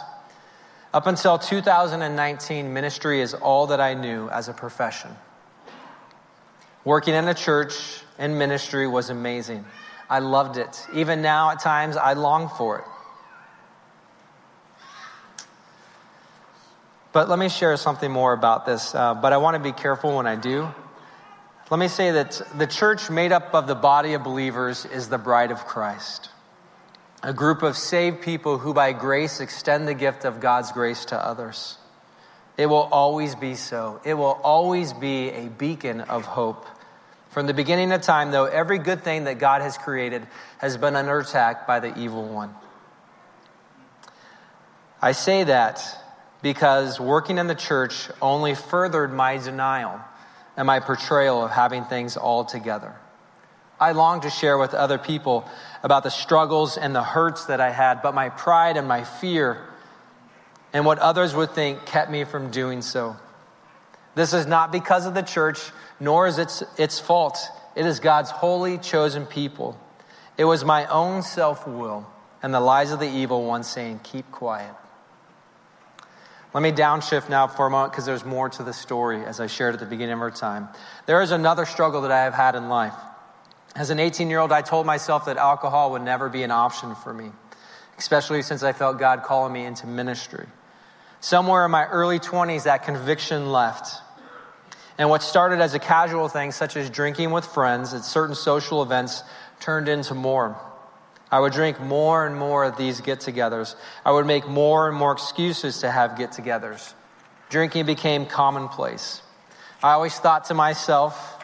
Up 0.93 1.07
until 1.07 1.37
2019, 1.37 2.73
ministry 2.73 3.19
is 3.19 3.33
all 3.33 3.67
that 3.67 3.81
I 3.81 3.95
knew 3.95 4.29
as 4.29 4.47
a 4.47 4.53
profession. 4.53 5.11
Working 6.85 7.15
in 7.15 7.27
a 7.27 7.33
church 7.33 7.73
and 8.17 8.39
ministry 8.39 8.87
was 8.87 9.09
amazing. 9.09 9.65
I 10.09 10.19
loved 10.19 10.55
it. 10.55 10.87
Even 10.93 11.21
now, 11.21 11.49
at 11.51 11.59
times, 11.59 11.97
I 11.97 12.13
long 12.13 12.47
for 12.47 12.79
it. 12.79 12.85
But 17.15 17.29
let 17.29 17.39
me 17.39 17.47
share 17.47 17.77
something 17.77 18.11
more 18.11 18.33
about 18.33 18.65
this, 18.65 18.93
uh, 18.93 19.13
but 19.13 19.31
I 19.31 19.37
want 19.37 19.55
to 19.55 19.63
be 19.63 19.71
careful 19.71 20.17
when 20.17 20.27
I 20.27 20.35
do. 20.35 20.67
Let 21.71 21.79
me 21.79 21.87
say 21.87 22.11
that 22.11 22.41
the 22.57 22.67
church, 22.67 23.09
made 23.09 23.31
up 23.31 23.53
of 23.53 23.67
the 23.67 23.73
body 23.73 24.15
of 24.15 24.23
believers, 24.25 24.83
is 24.83 25.07
the 25.07 25.17
bride 25.17 25.49
of 25.49 25.65
Christ. 25.65 26.29
A 27.23 27.31
group 27.31 27.63
of 27.63 27.77
saved 27.77 28.21
people 28.21 28.57
who, 28.57 28.73
by 28.73 28.91
grace, 28.91 29.39
extend 29.39 29.87
the 29.87 29.93
gift 29.93 30.25
of 30.25 30.41
God's 30.41 30.73
grace 30.73 31.05
to 31.05 31.15
others. 31.15 31.77
It 32.57 32.65
will 32.65 32.89
always 32.91 33.33
be 33.33 33.55
so. 33.55 34.01
It 34.03 34.15
will 34.15 34.37
always 34.43 34.91
be 34.91 35.29
a 35.29 35.47
beacon 35.47 36.01
of 36.01 36.25
hope. 36.25 36.65
From 37.29 37.47
the 37.47 37.53
beginning 37.53 37.93
of 37.93 38.01
time, 38.01 38.31
though, 38.31 38.43
every 38.43 38.77
good 38.77 39.05
thing 39.05 39.23
that 39.23 39.39
God 39.39 39.61
has 39.61 39.77
created 39.77 40.27
has 40.57 40.75
been 40.75 40.97
under 40.97 41.19
attack 41.19 41.65
by 41.65 41.79
the 41.79 41.97
evil 41.97 42.27
one. 42.27 42.53
I 45.01 45.13
say 45.13 45.45
that 45.45 46.01
because 46.45 46.99
working 46.99 47.39
in 47.39 47.47
the 47.47 47.55
church 47.55 48.07
only 48.21 48.53
furthered 48.53 49.11
my 49.11 49.35
denial 49.35 49.99
and 50.55 50.67
my 50.67 50.79
portrayal 50.79 51.43
of 51.43 51.49
having 51.49 51.83
things 51.85 52.17
all 52.17 52.45
together. 52.45 52.93
I 53.79 53.93
longed 53.93 54.21
to 54.21 54.29
share 54.29 54.55
with 54.59 54.75
other 54.75 54.99
people 54.99 55.49
about 55.81 56.03
the 56.03 56.11
struggles 56.11 56.77
and 56.77 56.95
the 56.95 57.01
hurts 57.01 57.45
that 57.45 57.59
I 57.59 57.71
had, 57.71 58.03
but 58.03 58.13
my 58.13 58.29
pride 58.29 58.77
and 58.77 58.87
my 58.87 59.03
fear 59.03 59.57
and 60.71 60.85
what 60.85 60.99
others 60.99 61.33
would 61.33 61.49
think 61.49 61.83
kept 61.87 62.11
me 62.11 62.25
from 62.25 62.51
doing 62.51 62.83
so. 62.83 63.15
This 64.13 64.31
is 64.31 64.45
not 64.45 64.71
because 64.71 65.07
of 65.07 65.15
the 65.15 65.23
church, 65.23 65.71
nor 65.99 66.27
is 66.27 66.37
it 66.37 66.61
its 66.77 66.99
fault. 66.99 67.39
It 67.75 67.87
is 67.87 67.99
God's 67.99 68.29
holy, 68.29 68.77
chosen 68.77 69.25
people. 69.25 69.79
It 70.37 70.45
was 70.45 70.63
my 70.63 70.85
own 70.85 71.23
self 71.23 71.65
will 71.65 72.05
and 72.43 72.53
the 72.53 72.59
lies 72.59 72.91
of 72.91 72.99
the 72.99 73.09
evil 73.09 73.47
one 73.47 73.63
saying, 73.63 74.01
Keep 74.03 74.31
quiet. 74.31 74.75
Let 76.55 76.61
me 76.61 76.71
downshift 76.71 77.27
now 77.27 77.47
for 77.47 77.67
a 77.67 77.69
moment 77.69 77.91
because 77.91 78.05
there's 78.05 78.23
more 78.23 78.47
to 78.47 78.63
the 78.63 78.71
story 78.71 79.25
as 79.25 79.41
I 79.41 79.47
shared 79.47 79.73
at 79.73 79.81
the 79.81 79.85
beginning 79.85 80.13
of 80.13 80.21
our 80.21 80.31
time. 80.31 80.69
There 81.05 81.21
is 81.21 81.31
another 81.31 81.65
struggle 81.65 82.03
that 82.03 82.11
I 82.11 82.23
have 82.23 82.33
had 82.33 82.55
in 82.55 82.69
life. 82.69 82.93
As 83.75 83.89
an 83.89 83.99
18 83.99 84.29
year 84.29 84.39
old, 84.39 84.53
I 84.53 84.61
told 84.61 84.85
myself 84.85 85.25
that 85.25 85.35
alcohol 85.35 85.91
would 85.91 86.01
never 86.01 86.29
be 86.29 86.43
an 86.43 86.51
option 86.51 86.95
for 86.95 87.13
me, 87.13 87.33
especially 87.97 88.41
since 88.41 88.63
I 88.63 88.71
felt 88.71 88.99
God 88.99 89.23
calling 89.23 89.51
me 89.51 89.65
into 89.65 89.85
ministry. 89.85 90.47
Somewhere 91.19 91.65
in 91.65 91.71
my 91.71 91.87
early 91.87 92.19
20s, 92.19 92.63
that 92.63 92.83
conviction 92.83 93.51
left. 93.51 94.01
And 94.97 95.09
what 95.09 95.23
started 95.23 95.59
as 95.59 95.73
a 95.73 95.79
casual 95.79 96.29
thing, 96.29 96.53
such 96.53 96.77
as 96.77 96.89
drinking 96.89 97.31
with 97.31 97.45
friends 97.45 97.93
at 97.93 98.05
certain 98.05 98.33
social 98.33 98.81
events, 98.81 99.23
turned 99.59 99.89
into 99.89 100.13
more. 100.13 100.57
I 101.35 101.39
would 101.39 101.51
drink 101.51 101.81
more 101.81 102.25
and 102.25 102.37
more 102.37 102.63
of 102.63 102.77
these 102.77 103.01
get 103.01 103.19
togethers. 103.19 103.75
I 104.05 104.11
would 104.13 104.25
make 104.25 104.47
more 104.47 104.87
and 104.87 104.95
more 104.95 105.11
excuses 105.11 105.79
to 105.79 105.91
have 105.91 106.17
get 106.17 106.31
togethers. 106.31 106.93
Drinking 107.49 107.87
became 107.87 108.25
commonplace. 108.25 109.21
I 109.83 109.91
always 109.91 110.17
thought 110.17 110.45
to 110.45 110.53
myself 110.53 111.43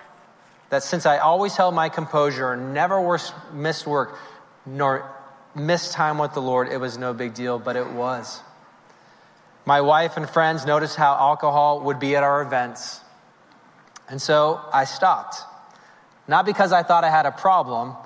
that 0.70 0.84
since 0.84 1.06
I 1.06 1.18
always 1.18 1.58
held 1.58 1.76
my 1.76 1.90
composure 1.90 2.54
and 2.54 2.74
never 2.74 3.20
missed 3.52 3.86
work 3.86 4.18
nor 4.66 5.14
missed 5.56 5.92
time 5.92 6.20
with 6.20 6.36
the 6.36 6.42
Lord, 6.42 6.70
it 6.70 6.78
was 6.78 6.98
no 6.98 7.14
big 7.14 7.34
deal, 7.34 7.60
but 7.60 7.76
it 7.76 7.92
was. 7.92 8.40
My 9.66 9.82
wife 9.82 10.16
and 10.16 10.30
friends 10.30 10.66
noticed 10.66 10.96
how 10.96 11.16
alcohol 11.16 11.82
would 11.82 12.00
be 12.00 12.16
at 12.16 12.24
our 12.24 12.42
events. 12.42 13.02
And 14.08 14.22
so 14.22 14.62
I 14.72 14.86
stopped. 14.86 15.36
Not 16.30 16.46
because 16.46 16.72
I 16.72 16.82
thought 16.82 17.04
I 17.04 17.10
had 17.10 17.26
a 17.26 17.32
problem, 17.32 17.98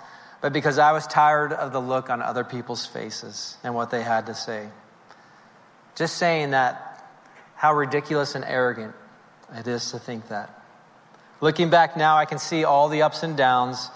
but 0.46 0.54
because 0.54 0.78
I 0.78 0.92
was 0.92 1.08
tired 1.08 1.54
of 1.54 1.72
the 1.72 1.82
look 1.82 2.12
on 2.12 2.22
other 2.22 2.44
people's 2.44 2.86
faces 2.86 3.58
and 3.64 3.74
what 3.74 3.90
they 3.90 4.04
had 4.04 4.28
to 4.28 4.36
say. 4.36 4.68
Just 5.96 6.18
saying 6.18 6.52
that, 6.52 7.04
how 7.56 7.74
ridiculous 7.74 8.36
and 8.36 8.46
arrogant 8.46 8.94
it 9.56 9.66
is 9.66 9.90
to 9.90 9.98
think 9.98 10.28
that. 10.28 10.52
Looking 11.42 11.72
back 11.72 11.98
now, 11.98 12.18
I 12.18 12.26
can 12.26 12.38
see 12.38 12.64
all 12.64 12.90
the 12.90 13.02
ups 13.02 13.24
and 13.24 13.36
downs 13.36 13.90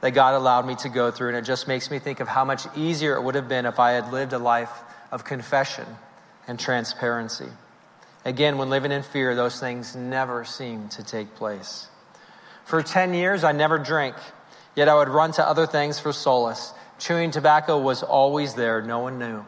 that 0.00 0.12
God 0.12 0.32
allowed 0.32 0.66
me 0.66 0.74
to 0.76 0.88
go 0.88 1.10
through, 1.10 1.28
and 1.28 1.36
it 1.36 1.44
just 1.44 1.68
makes 1.68 1.90
me 1.90 1.98
think 1.98 2.20
of 2.20 2.28
how 2.28 2.46
much 2.46 2.62
easier 2.74 3.14
it 3.16 3.22
would 3.22 3.34
have 3.34 3.50
been 3.50 3.66
if 3.66 3.78
I 3.78 3.90
had 3.90 4.10
lived 4.10 4.32
a 4.32 4.38
life 4.38 4.72
of 5.12 5.26
confession 5.26 5.84
and 6.48 6.58
transparency. 6.58 7.50
Again, 8.24 8.56
when 8.56 8.70
living 8.70 8.90
in 8.90 9.02
fear, 9.02 9.34
those 9.34 9.60
things 9.60 9.94
never 9.94 10.46
seem 10.46 10.88
to 10.88 11.04
take 11.04 11.34
place. 11.34 11.88
For 12.64 12.82
10 12.82 13.12
years, 13.12 13.44
I 13.44 13.52
never 13.52 13.76
drank, 13.76 14.16
yet 14.74 14.88
I 14.88 14.94
would 14.94 15.08
run 15.08 15.32
to 15.32 15.46
other 15.46 15.66
things 15.66 15.98
for 15.98 16.12
solace. 16.12 16.72
Chewing 16.98 17.30
tobacco 17.30 17.78
was 17.78 18.02
always 18.02 18.54
there, 18.54 18.82
no 18.82 19.00
one 19.00 19.18
knew. 19.18 19.44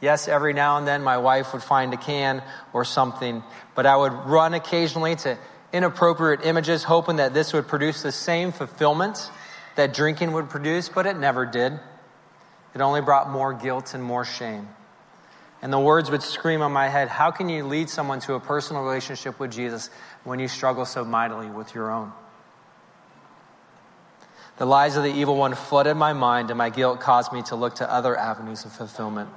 Yes, 0.00 0.28
every 0.28 0.52
now 0.52 0.76
and 0.76 0.86
then 0.86 1.02
my 1.02 1.18
wife 1.18 1.52
would 1.52 1.62
find 1.62 1.92
a 1.94 1.96
can 1.96 2.42
or 2.72 2.84
something, 2.84 3.42
but 3.74 3.86
I 3.86 3.96
would 3.96 4.12
run 4.12 4.54
occasionally 4.54 5.16
to 5.16 5.38
inappropriate 5.72 6.44
images, 6.44 6.84
hoping 6.84 7.16
that 7.16 7.34
this 7.34 7.52
would 7.52 7.66
produce 7.66 8.02
the 8.02 8.12
same 8.12 8.52
fulfillment 8.52 9.30
that 9.76 9.92
drinking 9.92 10.32
would 10.32 10.48
produce, 10.48 10.88
but 10.88 11.06
it 11.06 11.16
never 11.16 11.46
did. 11.46 11.78
It 12.74 12.80
only 12.80 13.00
brought 13.00 13.30
more 13.30 13.52
guilt 13.52 13.94
and 13.94 14.02
more 14.02 14.24
shame. 14.24 14.68
And 15.62 15.72
the 15.72 15.80
words 15.80 16.10
would 16.10 16.22
scream 16.22 16.60
on 16.60 16.72
my 16.72 16.88
head 16.88 17.08
How 17.08 17.30
can 17.30 17.48
you 17.48 17.64
lead 17.64 17.88
someone 17.88 18.20
to 18.20 18.34
a 18.34 18.40
personal 18.40 18.82
relationship 18.82 19.40
with 19.40 19.50
Jesus 19.50 19.88
when 20.22 20.38
you 20.38 20.48
struggle 20.48 20.84
so 20.84 21.04
mightily 21.04 21.48
with 21.48 21.74
your 21.74 21.90
own? 21.90 22.12
The 24.56 24.66
lies 24.66 24.96
of 24.96 25.02
the 25.02 25.12
evil 25.12 25.36
one 25.36 25.54
flooded 25.54 25.96
my 25.96 26.12
mind, 26.12 26.50
and 26.50 26.58
my 26.58 26.70
guilt 26.70 27.00
caused 27.00 27.32
me 27.32 27.42
to 27.44 27.56
look 27.56 27.76
to 27.76 27.92
other 27.92 28.16
avenues 28.16 28.64
of 28.64 28.72
fulfillment 28.72 29.30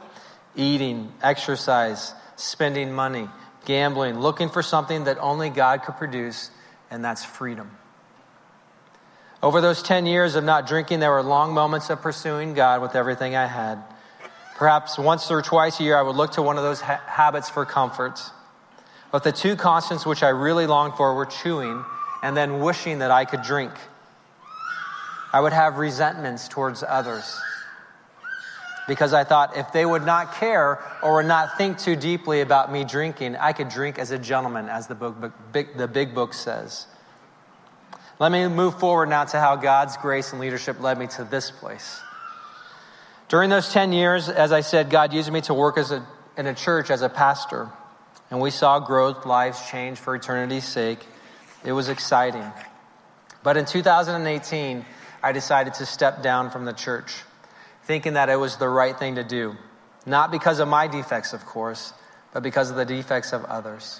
eating, 0.55 1.13
exercise, 1.21 2.15
spending 2.35 2.91
money, 2.91 3.29
gambling, 3.65 4.19
looking 4.19 4.49
for 4.49 4.63
something 4.63 5.03
that 5.03 5.17
only 5.19 5.51
God 5.51 5.83
could 5.83 5.97
produce, 5.97 6.49
and 6.89 7.05
that's 7.05 7.23
freedom. 7.23 7.77
Over 9.43 9.61
those 9.61 9.83
10 9.83 10.07
years 10.07 10.33
of 10.33 10.43
not 10.43 10.65
drinking, 10.65 10.99
there 10.99 11.11
were 11.11 11.21
long 11.21 11.53
moments 11.53 11.91
of 11.91 12.01
pursuing 12.01 12.55
God 12.55 12.81
with 12.81 12.95
everything 12.95 13.35
I 13.35 13.45
had. 13.45 13.83
Perhaps 14.55 14.97
once 14.97 15.29
or 15.29 15.43
twice 15.43 15.79
a 15.79 15.83
year, 15.83 15.95
I 15.95 16.01
would 16.01 16.15
look 16.15 16.31
to 16.33 16.41
one 16.41 16.57
of 16.57 16.63
those 16.63 16.81
ha- 16.81 17.01
habits 17.05 17.47
for 17.47 17.63
comfort. 17.63 18.19
But 19.11 19.23
the 19.23 19.31
two 19.31 19.55
constants 19.55 20.07
which 20.07 20.23
I 20.23 20.29
really 20.29 20.65
longed 20.65 20.95
for 20.95 21.13
were 21.13 21.27
chewing 21.27 21.85
and 22.23 22.35
then 22.35 22.59
wishing 22.61 22.99
that 22.99 23.11
I 23.11 23.25
could 23.25 23.43
drink. 23.43 23.73
I 25.33 25.41
would 25.41 25.53
have 25.53 25.77
resentments 25.77 26.47
towards 26.47 26.83
others 26.83 27.39
because 28.87 29.13
I 29.13 29.25
thought 29.25 29.57
if 29.57 29.71
they 29.73 29.85
would 29.85 30.05
not 30.05 30.35
care 30.35 30.79
or 31.03 31.15
would 31.15 31.25
not 31.25 31.57
think 31.57 31.77
too 31.77 31.95
deeply 31.95 32.41
about 32.41 32.71
me 32.71 32.85
drinking, 32.85 33.35
I 33.35 33.51
could 33.51 33.69
drink 33.69 33.99
as 33.99 34.11
a 34.11 34.17
gentleman, 34.17 34.69
as 34.69 34.87
the, 34.87 34.95
book, 34.95 35.33
big, 35.51 35.77
the 35.77 35.87
big 35.87 36.15
book 36.15 36.33
says. 36.33 36.87
Let 38.19 38.31
me 38.31 38.47
move 38.47 38.79
forward 38.79 39.09
now 39.09 39.25
to 39.25 39.39
how 39.39 39.57
God's 39.57 39.97
grace 39.97 40.31
and 40.31 40.41
leadership 40.41 40.79
led 40.79 40.97
me 40.97 41.07
to 41.07 41.25
this 41.25 41.51
place. 41.51 41.99
During 43.27 43.49
those 43.49 43.71
10 43.73 43.91
years, 43.91 44.29
as 44.29 44.53
I 44.53 44.61
said, 44.61 44.89
God 44.89 45.13
used 45.13 45.31
me 45.31 45.41
to 45.41 45.53
work 45.53 45.77
as 45.77 45.91
a, 45.91 46.07
in 46.37 46.47
a 46.47 46.55
church 46.55 46.89
as 46.89 47.01
a 47.01 47.09
pastor. 47.09 47.69
And 48.31 48.39
we 48.39 48.49
saw 48.49 48.79
growth, 48.79 49.25
lives 49.25 49.69
change 49.69 49.99
for 49.99 50.15
eternity's 50.15 50.65
sake. 50.65 51.05
It 51.65 51.73
was 51.73 51.89
exciting. 51.89 52.49
But 53.43 53.57
in 53.57 53.65
2018, 53.65 54.85
I 55.27 55.33
decided 55.33 55.73
to 55.73 55.85
step 55.85 56.23
down 56.23 56.51
from 56.51 56.63
the 56.63 56.71
church, 56.71 57.13
thinking 57.83 58.13
that 58.13 58.29
it 58.29 58.37
was 58.37 58.55
the 58.55 58.69
right 58.69 58.97
thing 58.97 59.15
to 59.15 59.25
do. 59.25 59.57
Not 60.05 60.31
because 60.31 60.59
of 60.59 60.69
my 60.69 60.87
defects, 60.87 61.33
of 61.33 61.45
course, 61.45 61.91
but 62.31 62.43
because 62.43 62.69
of 62.69 62.77
the 62.77 62.85
defects 62.85 63.33
of 63.33 63.43
others. 63.43 63.99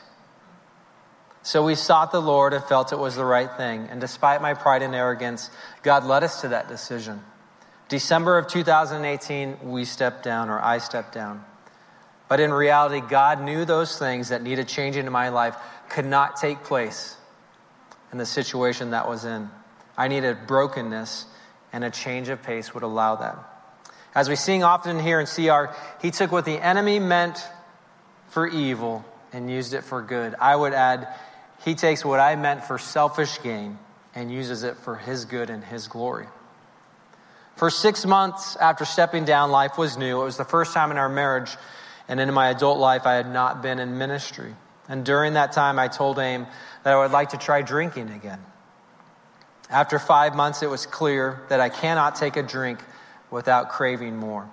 So 1.43 1.65
we 1.65 1.75
sought 1.75 2.13
the 2.13 2.21
Lord 2.21 2.53
and 2.53 2.63
felt 2.63 2.93
it 2.93 2.97
was 2.97 3.17
the 3.17 3.25
right 3.25 3.51
thing. 3.57 3.89
And 3.91 3.99
despite 3.99 4.41
my 4.41 4.53
pride 4.53 4.81
and 4.83 4.95
arrogance, 4.95 5.49
God 5.83 6.05
led 6.05 6.23
us 6.23 6.39
to 6.41 6.47
that 6.47 6.69
decision. 6.69 7.21
December 7.89 8.37
of 8.37 8.47
2018, 8.47 9.69
we 9.69 9.83
stepped 9.83 10.23
down, 10.23 10.49
or 10.49 10.61
I 10.61 10.77
stepped 10.77 11.13
down. 11.13 11.43
But 12.29 12.39
in 12.39 12.53
reality, 12.53 13.01
God 13.01 13.41
knew 13.41 13.65
those 13.65 13.99
things 13.99 14.29
that 14.29 14.41
needed 14.41 14.69
changing 14.69 15.05
in 15.05 15.11
my 15.11 15.27
life 15.27 15.57
could 15.89 16.05
not 16.05 16.37
take 16.37 16.63
place 16.63 17.17
in 18.13 18.17
the 18.17 18.25
situation 18.25 18.91
that 18.91 19.09
was 19.09 19.25
in. 19.25 19.49
I 19.97 20.07
needed 20.07 20.47
brokenness, 20.47 21.25
and 21.73 21.83
a 21.83 21.89
change 21.89 22.29
of 22.29 22.43
pace 22.43 22.73
would 22.73 22.83
allow 22.83 23.15
that. 23.15 23.37
As 24.13 24.29
we 24.29 24.35
sing 24.35 24.63
often 24.63 24.99
here 24.99 25.19
in 25.19 25.25
CR, 25.25 25.73
He 26.01 26.11
took 26.11 26.31
what 26.31 26.45
the 26.45 26.57
enemy 26.57 26.99
meant 26.99 27.39
for 28.29 28.47
evil 28.47 29.05
and 29.33 29.49
used 29.49 29.73
it 29.73 29.83
for 29.83 30.01
good. 30.01 30.35
I 30.39 30.55
would 30.55 30.73
add, 30.73 31.07
he 31.65 31.75
takes 31.75 32.05
what 32.05 32.19
I 32.19 32.35
meant 32.35 32.63
for 32.63 32.77
selfish 32.77 33.41
gain 33.41 33.77
and 34.15 34.31
uses 34.31 34.63
it 34.63 34.77
for 34.77 34.95
His 34.95 35.25
good 35.25 35.49
and 35.49 35.63
His 35.63 35.87
glory. 35.87 36.27
For 37.55 37.69
six 37.71 38.05
months 38.05 38.55
after 38.57 38.85
stepping 38.85 39.25
down, 39.25 39.49
life 39.49 39.77
was 39.77 39.97
new. 39.97 40.21
It 40.21 40.25
was 40.25 40.37
the 40.37 40.45
first 40.45 40.73
time 40.73 40.91
in 40.91 40.97
our 40.97 41.09
marriage 41.09 41.55
and 42.07 42.19
in 42.19 42.33
my 42.33 42.49
adult 42.49 42.79
life 42.79 43.05
I 43.05 43.13
had 43.13 43.31
not 43.31 43.61
been 43.61 43.79
in 43.79 43.97
ministry. 43.97 44.55
And 44.87 45.05
during 45.05 45.33
that 45.33 45.51
time, 45.51 45.79
I 45.79 45.87
told 45.87 46.17
Aim 46.19 46.47
that 46.83 46.93
I 46.93 46.97
would 46.97 47.11
like 47.11 47.29
to 47.29 47.37
try 47.37 47.61
drinking 47.61 48.09
again. 48.09 48.39
After 49.69 49.99
five 49.99 50.35
months, 50.35 50.63
it 50.63 50.69
was 50.69 50.85
clear 50.85 51.41
that 51.49 51.59
I 51.59 51.69
cannot 51.69 52.15
take 52.15 52.37
a 52.37 52.43
drink 52.43 52.79
without 53.29 53.69
craving 53.69 54.15
more. 54.15 54.49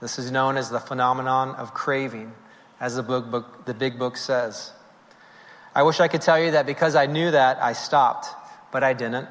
This 0.00 0.18
is 0.18 0.30
known 0.30 0.56
as 0.56 0.70
the 0.70 0.80
phenomenon 0.80 1.54
of 1.56 1.74
craving, 1.74 2.32
as 2.80 2.96
the, 2.96 3.02
book, 3.02 3.30
book, 3.30 3.66
the 3.66 3.74
big 3.74 3.98
book 3.98 4.16
says. 4.16 4.72
I 5.74 5.82
wish 5.84 6.00
I 6.00 6.08
could 6.08 6.22
tell 6.22 6.42
you 6.42 6.52
that 6.52 6.66
because 6.66 6.96
I 6.96 7.06
knew 7.06 7.30
that, 7.30 7.62
I 7.62 7.74
stopped, 7.74 8.26
but 8.72 8.82
I 8.82 8.94
didn't. 8.94 9.28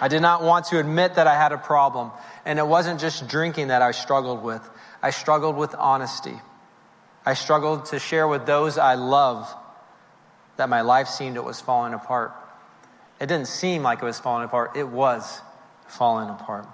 I 0.00 0.08
did 0.08 0.20
not 0.20 0.42
want 0.42 0.66
to 0.66 0.78
admit 0.78 1.14
that 1.14 1.26
I 1.26 1.34
had 1.34 1.52
a 1.52 1.58
problem. 1.58 2.10
And 2.44 2.58
it 2.58 2.66
wasn't 2.66 3.00
just 3.00 3.28
drinking 3.28 3.68
that 3.68 3.82
I 3.82 3.92
struggled 3.92 4.42
with, 4.42 4.68
I 5.02 5.10
struggled 5.10 5.56
with 5.56 5.74
honesty. 5.76 6.38
I 7.24 7.34
struggled 7.34 7.86
to 7.86 7.98
share 7.98 8.26
with 8.26 8.46
those 8.46 8.78
I 8.78 8.94
love 8.94 9.54
that 10.56 10.68
my 10.68 10.80
life 10.80 11.08
seemed 11.08 11.36
it 11.36 11.44
was 11.44 11.60
falling 11.60 11.94
apart. 11.94 12.32
It 13.20 13.26
didn't 13.26 13.48
seem 13.48 13.82
like 13.82 14.00
it 14.02 14.04
was 14.04 14.18
falling 14.18 14.44
apart, 14.44 14.76
it 14.76 14.88
was 14.88 15.40
falling 15.88 16.30
apart. 16.30 16.66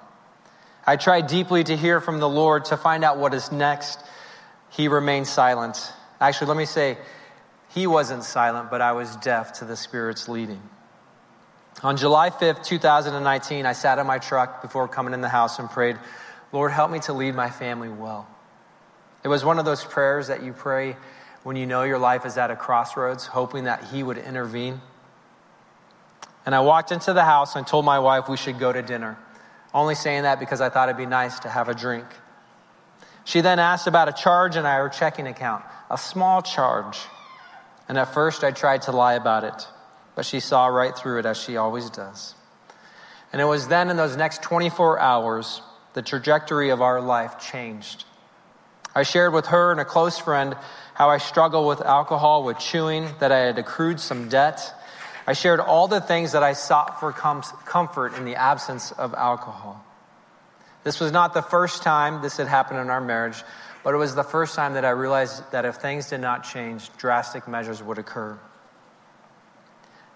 I 0.86 0.96
tried 0.96 1.26
deeply 1.28 1.64
to 1.64 1.76
hear 1.76 2.00
from 2.00 2.20
the 2.20 2.28
Lord 2.28 2.66
to 2.66 2.76
find 2.76 3.04
out 3.04 3.18
what 3.18 3.32
is 3.32 3.50
next. 3.50 3.98
He 4.68 4.88
remained 4.88 5.26
silent. 5.26 5.92
Actually, 6.20 6.48
let 6.48 6.56
me 6.58 6.66
say, 6.66 6.98
he 7.70 7.86
wasn't 7.86 8.22
silent, 8.24 8.70
but 8.70 8.82
I 8.82 8.92
was 8.92 9.16
deaf 9.16 9.54
to 9.54 9.64
the 9.64 9.76
Spirit's 9.76 10.28
leading. 10.28 10.62
On 11.82 11.96
July 11.96 12.30
5th, 12.30 12.64
2019, 12.64 13.66
I 13.66 13.72
sat 13.72 13.98
in 13.98 14.06
my 14.06 14.18
truck 14.18 14.62
before 14.62 14.86
coming 14.86 15.14
in 15.14 15.22
the 15.22 15.28
house 15.28 15.58
and 15.58 15.68
prayed, 15.68 15.96
Lord, 16.52 16.70
help 16.70 16.90
me 16.90 17.00
to 17.00 17.12
lead 17.12 17.34
my 17.34 17.50
family 17.50 17.88
well. 17.88 18.28
It 19.24 19.28
was 19.28 19.44
one 19.44 19.58
of 19.58 19.64
those 19.64 19.82
prayers 19.82 20.28
that 20.28 20.42
you 20.42 20.52
pray 20.52 20.96
when 21.42 21.56
you 21.56 21.66
know 21.66 21.82
your 21.82 21.98
life 21.98 22.24
is 22.26 22.38
at 22.38 22.50
a 22.50 22.56
crossroads, 22.56 23.26
hoping 23.26 23.64
that 23.64 23.84
He 23.84 24.02
would 24.02 24.18
intervene. 24.18 24.80
And 26.46 26.54
I 26.54 26.60
walked 26.60 26.92
into 26.92 27.12
the 27.12 27.24
house 27.24 27.56
and 27.56 27.66
told 27.66 27.84
my 27.84 27.98
wife 27.98 28.28
we 28.28 28.36
should 28.36 28.58
go 28.58 28.72
to 28.72 28.82
dinner, 28.82 29.18
only 29.72 29.94
saying 29.94 30.24
that 30.24 30.38
because 30.38 30.60
I 30.60 30.68
thought 30.68 30.88
it'd 30.88 30.98
be 30.98 31.06
nice 31.06 31.38
to 31.40 31.48
have 31.48 31.68
a 31.68 31.74
drink. 31.74 32.06
She 33.24 33.40
then 33.40 33.58
asked 33.58 33.86
about 33.86 34.08
a 34.08 34.12
charge 34.12 34.56
in 34.56 34.66
our 34.66 34.88
checking 34.88 35.26
account, 35.26 35.64
a 35.90 35.96
small 35.96 36.42
charge. 36.42 36.98
And 37.88 37.96
at 37.96 38.12
first 38.12 38.44
I 38.44 38.50
tried 38.50 38.82
to 38.82 38.92
lie 38.92 39.14
about 39.14 39.44
it, 39.44 39.66
but 40.14 40.26
she 40.26 40.40
saw 40.40 40.66
right 40.66 40.96
through 40.96 41.20
it 41.20 41.26
as 41.26 41.40
she 41.40 41.56
always 41.56 41.88
does. 41.88 42.34
And 43.32 43.40
it 43.40 43.46
was 43.46 43.68
then 43.68 43.88
in 43.90 43.96
those 43.96 44.16
next 44.16 44.42
24 44.42 45.00
hours 45.00 45.62
the 45.94 46.02
trajectory 46.02 46.70
of 46.70 46.82
our 46.82 47.00
life 47.00 47.38
changed. 47.38 48.04
I 48.94 49.02
shared 49.02 49.32
with 49.32 49.46
her 49.46 49.72
and 49.72 49.80
a 49.80 49.84
close 49.84 50.18
friend 50.18 50.56
how 50.94 51.08
I 51.08 51.18
struggle 51.18 51.66
with 51.66 51.80
alcohol, 51.80 52.44
with 52.44 52.58
chewing, 52.58 53.08
that 53.18 53.32
I 53.32 53.38
had 53.38 53.58
accrued 53.58 53.98
some 53.98 54.28
debt. 54.28 54.74
I 55.26 55.33
shared 55.33 55.61
all 55.61 55.88
the 55.88 56.00
things 56.00 56.33
that 56.33 56.43
I 56.43 56.52
sought 56.52 57.00
for 57.00 57.12
comfort 57.12 58.16
in 58.16 58.25
the 58.25 58.37
absence 58.37 58.93
of 58.93 59.14
alcohol. 59.14 59.83
This 60.83 61.00
was 61.00 61.12
not 61.12 61.33
the 61.33 61.43
first 61.43 61.83
time 61.83 62.21
this 62.21 62.37
had 62.37 62.47
happened 62.47 62.78
in 62.78 62.90
our 62.90 63.00
marriage, 63.00 63.43
but 63.83 63.95
it 63.95 63.97
was 63.97 64.14
the 64.14 64.23
first 64.23 64.54
time 64.54 64.75
that 64.75 64.85
I 64.85 64.90
realized 64.90 65.43
that 65.52 65.64
if 65.64 65.76
things 65.76 66.11
did 66.11 66.21
not 66.21 66.45
change, 66.45 66.95
drastic 66.99 67.49
measures 67.49 67.83
would 67.83 67.99
occur. 67.99 68.38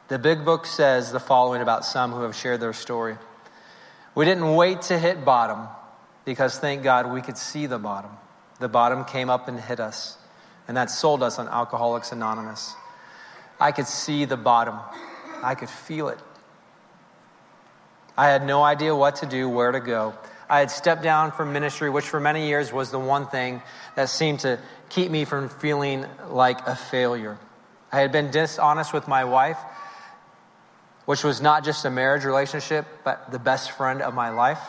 The 0.08 0.18
big 0.18 0.44
book 0.44 0.66
says 0.66 1.10
the 1.10 1.20
following 1.20 1.62
about 1.62 1.84
some 1.84 2.12
who 2.12 2.22
have 2.22 2.34
shared 2.34 2.60
their 2.60 2.72
story. 2.74 3.16
We 4.14 4.24
didn't 4.24 4.54
wait 4.54 4.82
to 4.82 4.98
hit 4.98 5.24
bottom 5.24 5.68
because 6.24 6.58
thank 6.58 6.82
God 6.82 7.12
we 7.12 7.22
could 7.22 7.38
see 7.38 7.66
the 7.66 7.78
bottom. 7.78 8.10
The 8.60 8.68
bottom 8.68 9.04
came 9.04 9.30
up 9.30 9.48
and 9.48 9.58
hit 9.58 9.80
us, 9.80 10.18
and 10.66 10.76
that 10.76 10.90
sold 10.90 11.22
us 11.22 11.38
on 11.38 11.48
Alcoholics 11.48 12.12
Anonymous. 12.12 12.74
I 13.60 13.72
could 13.72 13.86
see 13.86 14.24
the 14.24 14.36
bottom, 14.36 14.78
I 15.42 15.54
could 15.54 15.70
feel 15.70 16.08
it. 16.08 16.18
I 18.16 18.28
had 18.28 18.44
no 18.44 18.62
idea 18.62 18.94
what 18.94 19.16
to 19.16 19.26
do, 19.26 19.48
where 19.48 19.70
to 19.70 19.80
go. 19.80 20.14
I 20.50 20.60
had 20.60 20.70
stepped 20.70 21.02
down 21.02 21.30
from 21.30 21.52
ministry, 21.52 21.90
which 21.90 22.06
for 22.06 22.18
many 22.18 22.48
years 22.48 22.72
was 22.72 22.90
the 22.90 22.98
one 22.98 23.26
thing 23.26 23.62
that 23.96 24.08
seemed 24.08 24.40
to 24.40 24.58
keep 24.88 25.10
me 25.10 25.24
from 25.24 25.48
feeling 25.48 26.06
like 26.28 26.66
a 26.66 26.74
failure. 26.74 27.38
I 27.92 28.00
had 28.00 28.12
been 28.12 28.30
dishonest 28.30 28.92
with 28.92 29.06
my 29.08 29.24
wife, 29.24 29.58
which 31.04 31.22
was 31.22 31.40
not 31.40 31.64
just 31.64 31.84
a 31.84 31.90
marriage 31.90 32.24
relationship, 32.24 32.86
but 33.04 33.30
the 33.30 33.38
best 33.38 33.72
friend 33.72 34.02
of 34.02 34.14
my 34.14 34.30
life. 34.30 34.60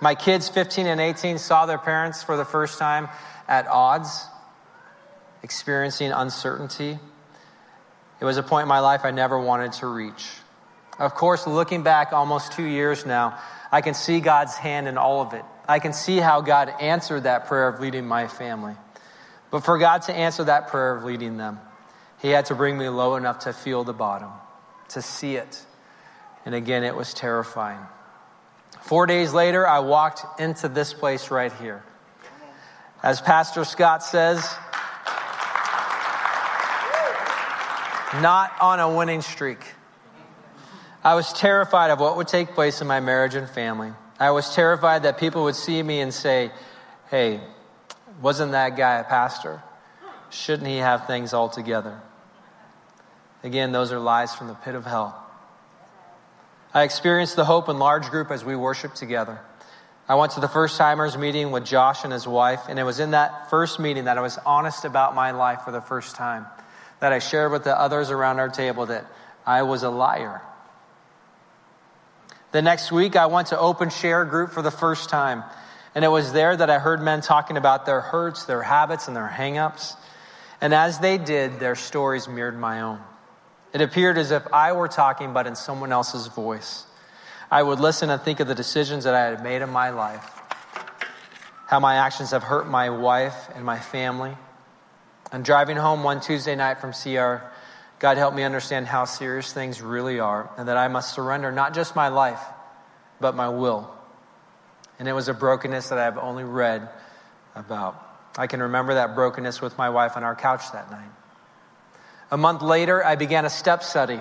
My 0.00 0.14
kids, 0.14 0.48
15 0.48 0.86
and 0.86 1.00
18, 1.00 1.38
saw 1.38 1.66
their 1.66 1.78
parents 1.78 2.22
for 2.22 2.36
the 2.36 2.44
first 2.44 2.78
time 2.78 3.08
at 3.48 3.66
odds, 3.68 4.26
experiencing 5.42 6.10
uncertainty. 6.10 6.98
It 8.22 8.24
was 8.24 8.36
a 8.36 8.42
point 8.44 8.62
in 8.62 8.68
my 8.68 8.78
life 8.78 9.00
I 9.02 9.10
never 9.10 9.36
wanted 9.36 9.72
to 9.80 9.88
reach. 9.88 10.30
Of 10.96 11.12
course, 11.16 11.44
looking 11.44 11.82
back 11.82 12.12
almost 12.12 12.52
two 12.52 12.62
years 12.62 13.04
now, 13.04 13.36
I 13.72 13.80
can 13.80 13.94
see 13.94 14.20
God's 14.20 14.54
hand 14.54 14.86
in 14.86 14.96
all 14.96 15.22
of 15.22 15.34
it. 15.34 15.42
I 15.68 15.80
can 15.80 15.92
see 15.92 16.18
how 16.18 16.40
God 16.40 16.72
answered 16.80 17.24
that 17.24 17.46
prayer 17.46 17.66
of 17.66 17.80
leading 17.80 18.06
my 18.06 18.28
family. 18.28 18.76
But 19.50 19.64
for 19.64 19.76
God 19.76 20.02
to 20.02 20.14
answer 20.14 20.44
that 20.44 20.68
prayer 20.68 20.94
of 20.94 21.02
leading 21.02 21.36
them, 21.36 21.58
He 22.20 22.28
had 22.28 22.46
to 22.46 22.54
bring 22.54 22.78
me 22.78 22.88
low 22.88 23.16
enough 23.16 23.40
to 23.40 23.52
feel 23.52 23.82
the 23.82 23.92
bottom, 23.92 24.30
to 24.90 25.02
see 25.02 25.34
it. 25.34 25.66
And 26.46 26.54
again, 26.54 26.84
it 26.84 26.94
was 26.94 27.14
terrifying. 27.14 27.84
Four 28.82 29.06
days 29.06 29.32
later, 29.32 29.66
I 29.66 29.80
walked 29.80 30.40
into 30.40 30.68
this 30.68 30.94
place 30.94 31.32
right 31.32 31.52
here. 31.54 31.82
As 33.02 33.20
Pastor 33.20 33.64
Scott 33.64 34.04
says, 34.04 34.48
not 38.20 38.52
on 38.60 38.80
a 38.80 38.94
winning 38.94 39.22
streak. 39.22 39.64
I 41.04 41.14
was 41.14 41.32
terrified 41.32 41.90
of 41.90 41.98
what 41.98 42.16
would 42.16 42.28
take 42.28 42.54
place 42.54 42.80
in 42.80 42.86
my 42.86 43.00
marriage 43.00 43.34
and 43.34 43.48
family. 43.48 43.92
I 44.20 44.30
was 44.30 44.54
terrified 44.54 45.02
that 45.02 45.18
people 45.18 45.44
would 45.44 45.56
see 45.56 45.82
me 45.82 46.00
and 46.00 46.14
say, 46.14 46.52
hey, 47.10 47.40
wasn't 48.20 48.52
that 48.52 48.76
guy 48.76 48.98
a 48.98 49.04
pastor? 49.04 49.62
Shouldn't 50.30 50.68
he 50.68 50.76
have 50.76 51.06
things 51.06 51.32
all 51.32 51.48
together? 51.48 52.00
Again, 53.42 53.72
those 53.72 53.90
are 53.90 53.98
lies 53.98 54.34
from 54.34 54.46
the 54.46 54.54
pit 54.54 54.74
of 54.74 54.84
hell. 54.84 55.18
I 56.72 56.84
experienced 56.84 57.36
the 57.36 57.44
hope 57.44 57.68
in 57.68 57.78
large 57.78 58.08
group 58.10 58.30
as 58.30 58.44
we 58.44 58.54
worshiped 58.54 58.96
together. 58.96 59.40
I 60.08 60.14
went 60.14 60.32
to 60.32 60.40
the 60.40 60.48
first 60.48 60.78
timers 60.78 61.18
meeting 61.18 61.50
with 61.50 61.64
Josh 61.64 62.04
and 62.04 62.12
his 62.12 62.26
wife, 62.26 62.60
and 62.68 62.78
it 62.78 62.84
was 62.84 63.00
in 63.00 63.10
that 63.10 63.50
first 63.50 63.80
meeting 63.80 64.04
that 64.04 64.18
I 64.18 64.20
was 64.20 64.38
honest 64.46 64.84
about 64.84 65.14
my 65.14 65.32
life 65.32 65.62
for 65.62 65.72
the 65.72 65.80
first 65.80 66.14
time. 66.16 66.46
That 67.02 67.12
I 67.12 67.18
shared 67.18 67.50
with 67.50 67.64
the 67.64 67.76
others 67.76 68.12
around 68.12 68.38
our 68.38 68.48
table 68.48 68.86
that 68.86 69.04
I 69.44 69.62
was 69.62 69.82
a 69.82 69.90
liar. 69.90 70.40
The 72.52 72.62
next 72.62 72.92
week, 72.92 73.16
I 73.16 73.26
went 73.26 73.48
to 73.48 73.58
open 73.58 73.90
share 73.90 74.24
group 74.24 74.52
for 74.52 74.62
the 74.62 74.70
first 74.70 75.10
time. 75.10 75.42
And 75.96 76.04
it 76.04 76.08
was 76.08 76.32
there 76.32 76.56
that 76.56 76.70
I 76.70 76.78
heard 76.78 77.02
men 77.02 77.20
talking 77.20 77.56
about 77.56 77.86
their 77.86 78.00
hurts, 78.00 78.44
their 78.44 78.62
habits, 78.62 79.08
and 79.08 79.16
their 79.16 79.28
hangups. 79.28 79.96
And 80.60 80.72
as 80.72 81.00
they 81.00 81.18
did, 81.18 81.58
their 81.58 81.74
stories 81.74 82.28
mirrored 82.28 82.56
my 82.56 82.82
own. 82.82 83.00
It 83.72 83.80
appeared 83.80 84.16
as 84.16 84.30
if 84.30 84.46
I 84.52 84.70
were 84.70 84.86
talking, 84.86 85.32
but 85.32 85.48
in 85.48 85.56
someone 85.56 85.90
else's 85.90 86.28
voice. 86.28 86.84
I 87.50 87.64
would 87.64 87.80
listen 87.80 88.10
and 88.10 88.22
think 88.22 88.38
of 88.38 88.46
the 88.46 88.54
decisions 88.54 89.02
that 89.04 89.14
I 89.14 89.24
had 89.24 89.42
made 89.42 89.60
in 89.60 89.70
my 89.70 89.90
life, 89.90 90.24
how 91.66 91.80
my 91.80 91.96
actions 91.96 92.30
have 92.30 92.44
hurt 92.44 92.68
my 92.68 92.90
wife 92.90 93.48
and 93.56 93.64
my 93.64 93.80
family. 93.80 94.36
And 95.32 95.44
driving 95.44 95.78
home 95.78 96.04
one 96.04 96.20
Tuesday 96.20 96.54
night 96.54 96.80
from 96.80 96.92
CR, 96.92 97.44
God, 97.98 98.18
helped 98.18 98.36
me 98.36 98.42
understand 98.42 98.86
how 98.86 99.06
serious 99.06 99.52
things 99.52 99.80
really 99.80 100.20
are 100.20 100.50
and 100.58 100.68
that 100.68 100.76
I 100.76 100.88
must 100.88 101.14
surrender 101.14 101.50
not 101.50 101.72
just 101.72 101.96
my 101.96 102.08
life, 102.08 102.42
but 103.18 103.34
my 103.34 103.48
will. 103.48 103.90
And 104.98 105.08
it 105.08 105.14
was 105.14 105.28
a 105.28 105.34
brokenness 105.34 105.88
that 105.88 105.98
I've 105.98 106.18
only 106.18 106.44
read 106.44 106.88
about. 107.54 107.96
I 108.36 108.46
can 108.46 108.60
remember 108.60 108.94
that 108.94 109.14
brokenness 109.14 109.60
with 109.60 109.76
my 109.78 109.90
wife 109.90 110.16
on 110.16 110.22
our 110.22 110.34
couch 110.34 110.70
that 110.72 110.90
night. 110.90 111.10
A 112.30 112.36
month 112.36 112.62
later, 112.62 113.04
I 113.04 113.16
began 113.16 113.44
a 113.44 113.50
step 113.50 113.82
study. 113.82 114.20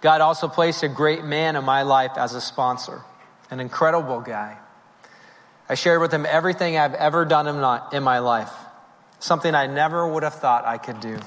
God 0.00 0.20
also 0.20 0.46
placed 0.48 0.82
a 0.82 0.88
great 0.88 1.24
man 1.24 1.56
in 1.56 1.64
my 1.64 1.82
life 1.82 2.12
as 2.16 2.34
a 2.34 2.40
sponsor, 2.40 3.02
an 3.50 3.60
incredible 3.60 4.20
guy. 4.20 4.58
I 5.68 5.74
shared 5.74 6.00
with 6.00 6.12
him 6.12 6.26
everything 6.26 6.76
I've 6.76 6.94
ever 6.94 7.24
done 7.24 7.48
in 7.92 8.02
my 8.02 8.18
life, 8.18 8.52
something 9.18 9.54
I 9.54 9.66
never 9.66 10.06
would 10.06 10.22
have 10.22 10.34
thought 10.34 10.64
I 10.64 10.78
could 10.78 11.00
do. 11.00 11.18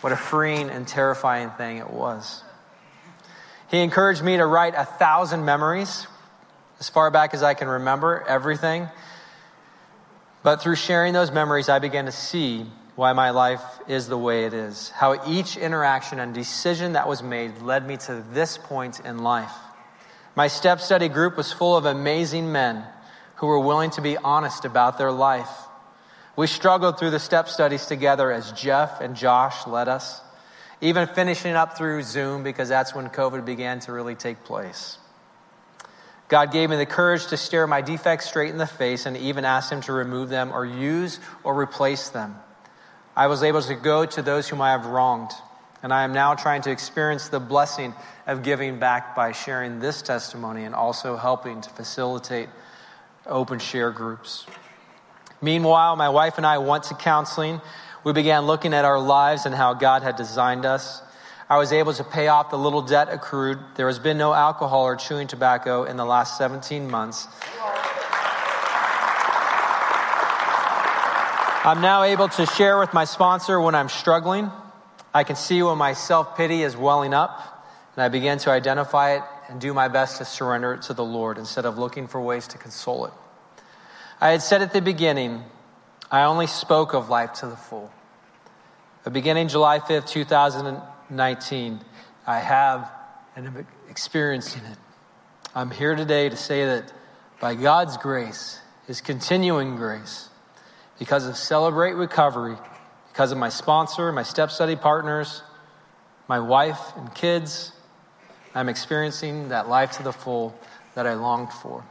What 0.00 0.12
a 0.12 0.16
freeing 0.16 0.70
and 0.70 0.86
terrifying 0.88 1.50
thing 1.50 1.78
it 1.78 1.90
was. 1.90 2.42
He 3.70 3.78
encouraged 3.80 4.22
me 4.22 4.36
to 4.36 4.46
write 4.46 4.74
a 4.76 4.84
thousand 4.84 5.44
memories, 5.44 6.06
as 6.80 6.88
far 6.88 7.10
back 7.10 7.34
as 7.34 7.42
I 7.42 7.54
can 7.54 7.68
remember, 7.68 8.24
everything. 8.26 8.88
But 10.42 10.62
through 10.62 10.76
sharing 10.76 11.12
those 11.12 11.30
memories, 11.30 11.68
I 11.68 11.78
began 11.78 12.06
to 12.06 12.12
see 12.12 12.66
why 12.96 13.12
my 13.12 13.30
life 13.30 13.62
is 13.86 14.08
the 14.08 14.18
way 14.18 14.46
it 14.46 14.54
is. 14.54 14.88
How 14.88 15.26
each 15.26 15.56
interaction 15.56 16.18
and 16.18 16.34
decision 16.34 16.94
that 16.94 17.06
was 17.06 17.22
made 17.22 17.62
led 17.62 17.86
me 17.86 17.96
to 17.98 18.24
this 18.32 18.58
point 18.58 19.00
in 19.00 19.18
life. 19.18 19.52
My 20.34 20.48
step 20.48 20.80
study 20.80 21.08
group 21.08 21.36
was 21.36 21.52
full 21.52 21.76
of 21.76 21.84
amazing 21.84 22.50
men 22.50 22.84
who 23.36 23.46
were 23.46 23.60
willing 23.60 23.90
to 23.90 24.00
be 24.00 24.16
honest 24.16 24.64
about 24.64 24.98
their 24.98 25.12
life 25.12 25.50
we 26.36 26.46
struggled 26.46 26.98
through 26.98 27.10
the 27.10 27.18
step 27.18 27.48
studies 27.48 27.86
together 27.86 28.30
as 28.30 28.52
Jeff 28.52 29.00
and 29.00 29.16
Josh 29.16 29.66
led 29.66 29.88
us, 29.88 30.20
even 30.80 31.06
finishing 31.08 31.54
up 31.54 31.76
through 31.76 32.02
Zoom 32.02 32.42
because 32.42 32.68
that's 32.68 32.94
when 32.94 33.08
COVID 33.08 33.44
began 33.44 33.80
to 33.80 33.92
really 33.92 34.14
take 34.14 34.44
place. 34.44 34.98
God 36.28 36.52
gave 36.52 36.70
me 36.70 36.76
the 36.76 36.86
courage 36.86 37.26
to 37.26 37.36
stare 37.36 37.66
my 37.66 37.80
defects 37.80 38.28
straight 38.28 38.50
in 38.50 38.58
the 38.58 38.66
face 38.66 39.04
and 39.04 39.16
even 39.16 39.44
ask 39.44 39.72
Him 39.72 39.80
to 39.82 39.92
remove 39.92 40.28
them 40.28 40.52
or 40.52 40.64
use 40.64 41.18
or 41.42 41.58
replace 41.58 42.08
them. 42.08 42.36
I 43.16 43.26
was 43.26 43.42
able 43.42 43.60
to 43.62 43.74
go 43.74 44.06
to 44.06 44.22
those 44.22 44.48
whom 44.48 44.62
I 44.62 44.70
have 44.70 44.86
wronged, 44.86 45.32
and 45.82 45.92
I 45.92 46.04
am 46.04 46.12
now 46.12 46.36
trying 46.36 46.62
to 46.62 46.70
experience 46.70 47.28
the 47.28 47.40
blessing 47.40 47.94
of 48.28 48.44
giving 48.44 48.78
back 48.78 49.16
by 49.16 49.32
sharing 49.32 49.80
this 49.80 50.02
testimony 50.02 50.62
and 50.64 50.74
also 50.74 51.16
helping 51.16 51.60
to 51.62 51.70
facilitate 51.70 52.48
open 53.26 53.58
share 53.58 53.90
groups. 53.90 54.46
Meanwhile, 55.42 55.96
my 55.96 56.08
wife 56.08 56.36
and 56.36 56.46
I 56.46 56.58
went 56.58 56.84
to 56.84 56.94
counseling. 56.94 57.60
We 58.04 58.12
began 58.12 58.46
looking 58.46 58.74
at 58.74 58.84
our 58.84 58.98
lives 58.98 59.46
and 59.46 59.54
how 59.54 59.74
God 59.74 60.02
had 60.02 60.16
designed 60.16 60.64
us. 60.64 61.02
I 61.48 61.58
was 61.58 61.72
able 61.72 61.92
to 61.94 62.04
pay 62.04 62.28
off 62.28 62.50
the 62.50 62.58
little 62.58 62.82
debt 62.82 63.08
accrued. 63.10 63.58
There 63.74 63.88
has 63.88 63.98
been 63.98 64.18
no 64.18 64.32
alcohol 64.32 64.84
or 64.84 64.96
chewing 64.96 65.26
tobacco 65.26 65.84
in 65.84 65.96
the 65.96 66.04
last 66.04 66.38
17 66.38 66.90
months. 66.90 67.26
I'm 71.62 71.82
now 71.82 72.04
able 72.04 72.28
to 72.28 72.46
share 72.46 72.78
with 72.78 72.94
my 72.94 73.04
sponsor 73.04 73.60
when 73.60 73.74
I'm 73.74 73.88
struggling. 73.88 74.50
I 75.12 75.24
can 75.24 75.36
see 75.36 75.62
when 75.62 75.76
my 75.76 75.92
self 75.92 76.36
pity 76.36 76.62
is 76.62 76.76
welling 76.76 77.12
up, 77.12 77.66
and 77.96 78.02
I 78.02 78.08
begin 78.08 78.38
to 78.38 78.50
identify 78.50 79.16
it 79.16 79.22
and 79.48 79.60
do 79.60 79.74
my 79.74 79.88
best 79.88 80.18
to 80.18 80.24
surrender 80.24 80.74
it 80.74 80.82
to 80.82 80.94
the 80.94 81.04
Lord 81.04 81.36
instead 81.36 81.66
of 81.66 81.76
looking 81.76 82.06
for 82.06 82.20
ways 82.20 82.46
to 82.48 82.58
console 82.58 83.06
it. 83.06 83.12
I 84.22 84.30
had 84.32 84.42
said 84.42 84.60
at 84.60 84.74
the 84.74 84.82
beginning, 84.82 85.42
I 86.10 86.24
only 86.24 86.46
spoke 86.46 86.92
of 86.92 87.08
life 87.08 87.32
to 87.34 87.46
the 87.46 87.56
full. 87.56 87.90
But 89.02 89.14
beginning 89.14 89.48
July 89.48 89.78
5th, 89.78 90.08
2019, 90.08 91.80
I 92.26 92.38
have 92.38 92.90
and 93.34 93.46
am 93.46 93.66
experiencing 93.88 94.62
it. 94.66 94.76
I'm 95.54 95.70
here 95.70 95.94
today 95.94 96.28
to 96.28 96.36
say 96.36 96.66
that 96.66 96.92
by 97.40 97.54
God's 97.54 97.96
grace, 97.96 98.60
His 98.86 99.00
continuing 99.00 99.76
grace, 99.76 100.28
because 100.98 101.26
of 101.26 101.38
Celebrate 101.38 101.94
Recovery, 101.94 102.58
because 103.12 103.32
of 103.32 103.38
my 103.38 103.48
sponsor, 103.48 104.12
my 104.12 104.22
step 104.22 104.50
study 104.50 104.76
partners, 104.76 105.42
my 106.28 106.40
wife 106.40 106.94
and 106.96 107.14
kids, 107.14 107.72
I'm 108.54 108.68
experiencing 108.68 109.48
that 109.48 109.66
life 109.66 109.92
to 109.92 110.02
the 110.02 110.12
full 110.12 110.54
that 110.94 111.06
I 111.06 111.14
longed 111.14 111.52
for. 111.52 111.86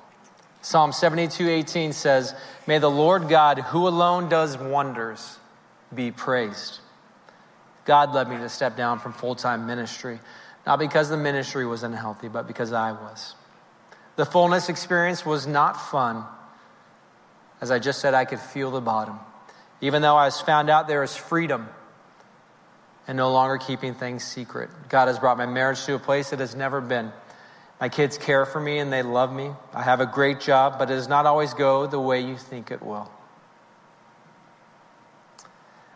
Psalm 0.62 0.92
72:18 0.92 1.94
says, 1.94 2.36
"May 2.68 2.80
the 2.80 2.90
Lord 2.90 3.30
God, 3.30 3.60
who 3.60 3.88
alone 3.88 4.30
does 4.30 4.58
wonders, 4.58 5.38
be 5.94 6.12
praised." 6.12 6.80
God 7.86 8.14
led 8.14 8.30
me 8.30 8.38
to 8.38 8.50
step 8.50 8.76
down 8.76 9.00
from 9.00 9.14
full-time 9.14 9.66
ministry, 9.66 10.20
not 10.66 10.78
because 10.78 11.10
the 11.10 11.18
ministry 11.18 11.66
was 11.66 11.82
unhealthy, 11.82 12.28
but 12.28 12.46
because 12.46 12.74
I 12.74 12.92
was. 12.92 13.36
The 14.16 14.26
fullness 14.26 14.70
experience 14.70 15.26
was 15.26 15.48
not 15.48 15.80
fun. 15.80 16.26
As 17.62 17.72
I 17.72 17.80
just 17.80 18.00
said, 18.00 18.14
I 18.14 18.26
could 18.26 18.40
feel 18.40 18.70
the 18.70 18.82
bottom. 18.82 19.20
Even 19.82 20.02
though 20.02 20.18
I 20.18 20.26
was 20.26 20.42
found 20.42 20.70
out 20.70 20.88
there 20.88 21.04
is 21.04 21.16
freedom 21.16 21.70
and 23.08 23.18
no 23.18 23.32
longer 23.32 23.58
keeping 23.58 23.96
things 23.96 24.24
secret. 24.24 24.70
God 24.90 25.08
has 25.08 25.18
brought 25.18 25.38
my 25.38 25.46
marriage 25.46 25.84
to 25.86 25.96
a 25.96 26.00
place 26.00 26.32
it 26.32 26.40
has 26.40 26.56
never 26.56 26.82
been. 26.82 27.12
My 27.80 27.90
kids 27.90 28.18
care 28.18 28.46
for 28.46 28.60
me 28.60 28.80
and 28.80 28.92
they 28.92 29.04
love 29.04 29.32
me. 29.32 29.52
I 29.74 29.84
have 29.84 30.02
a 30.02 30.06
great 30.06 30.40
job, 30.40 30.78
but 30.78 30.90
it 30.90 30.96
does 30.96 31.08
not 31.08 31.26
always 31.26 31.54
go 31.54 31.88
the 31.88 32.00
way 32.00 32.20
you 32.20 32.36
think 32.36 32.72
it 32.72 32.82
will. 32.82 33.10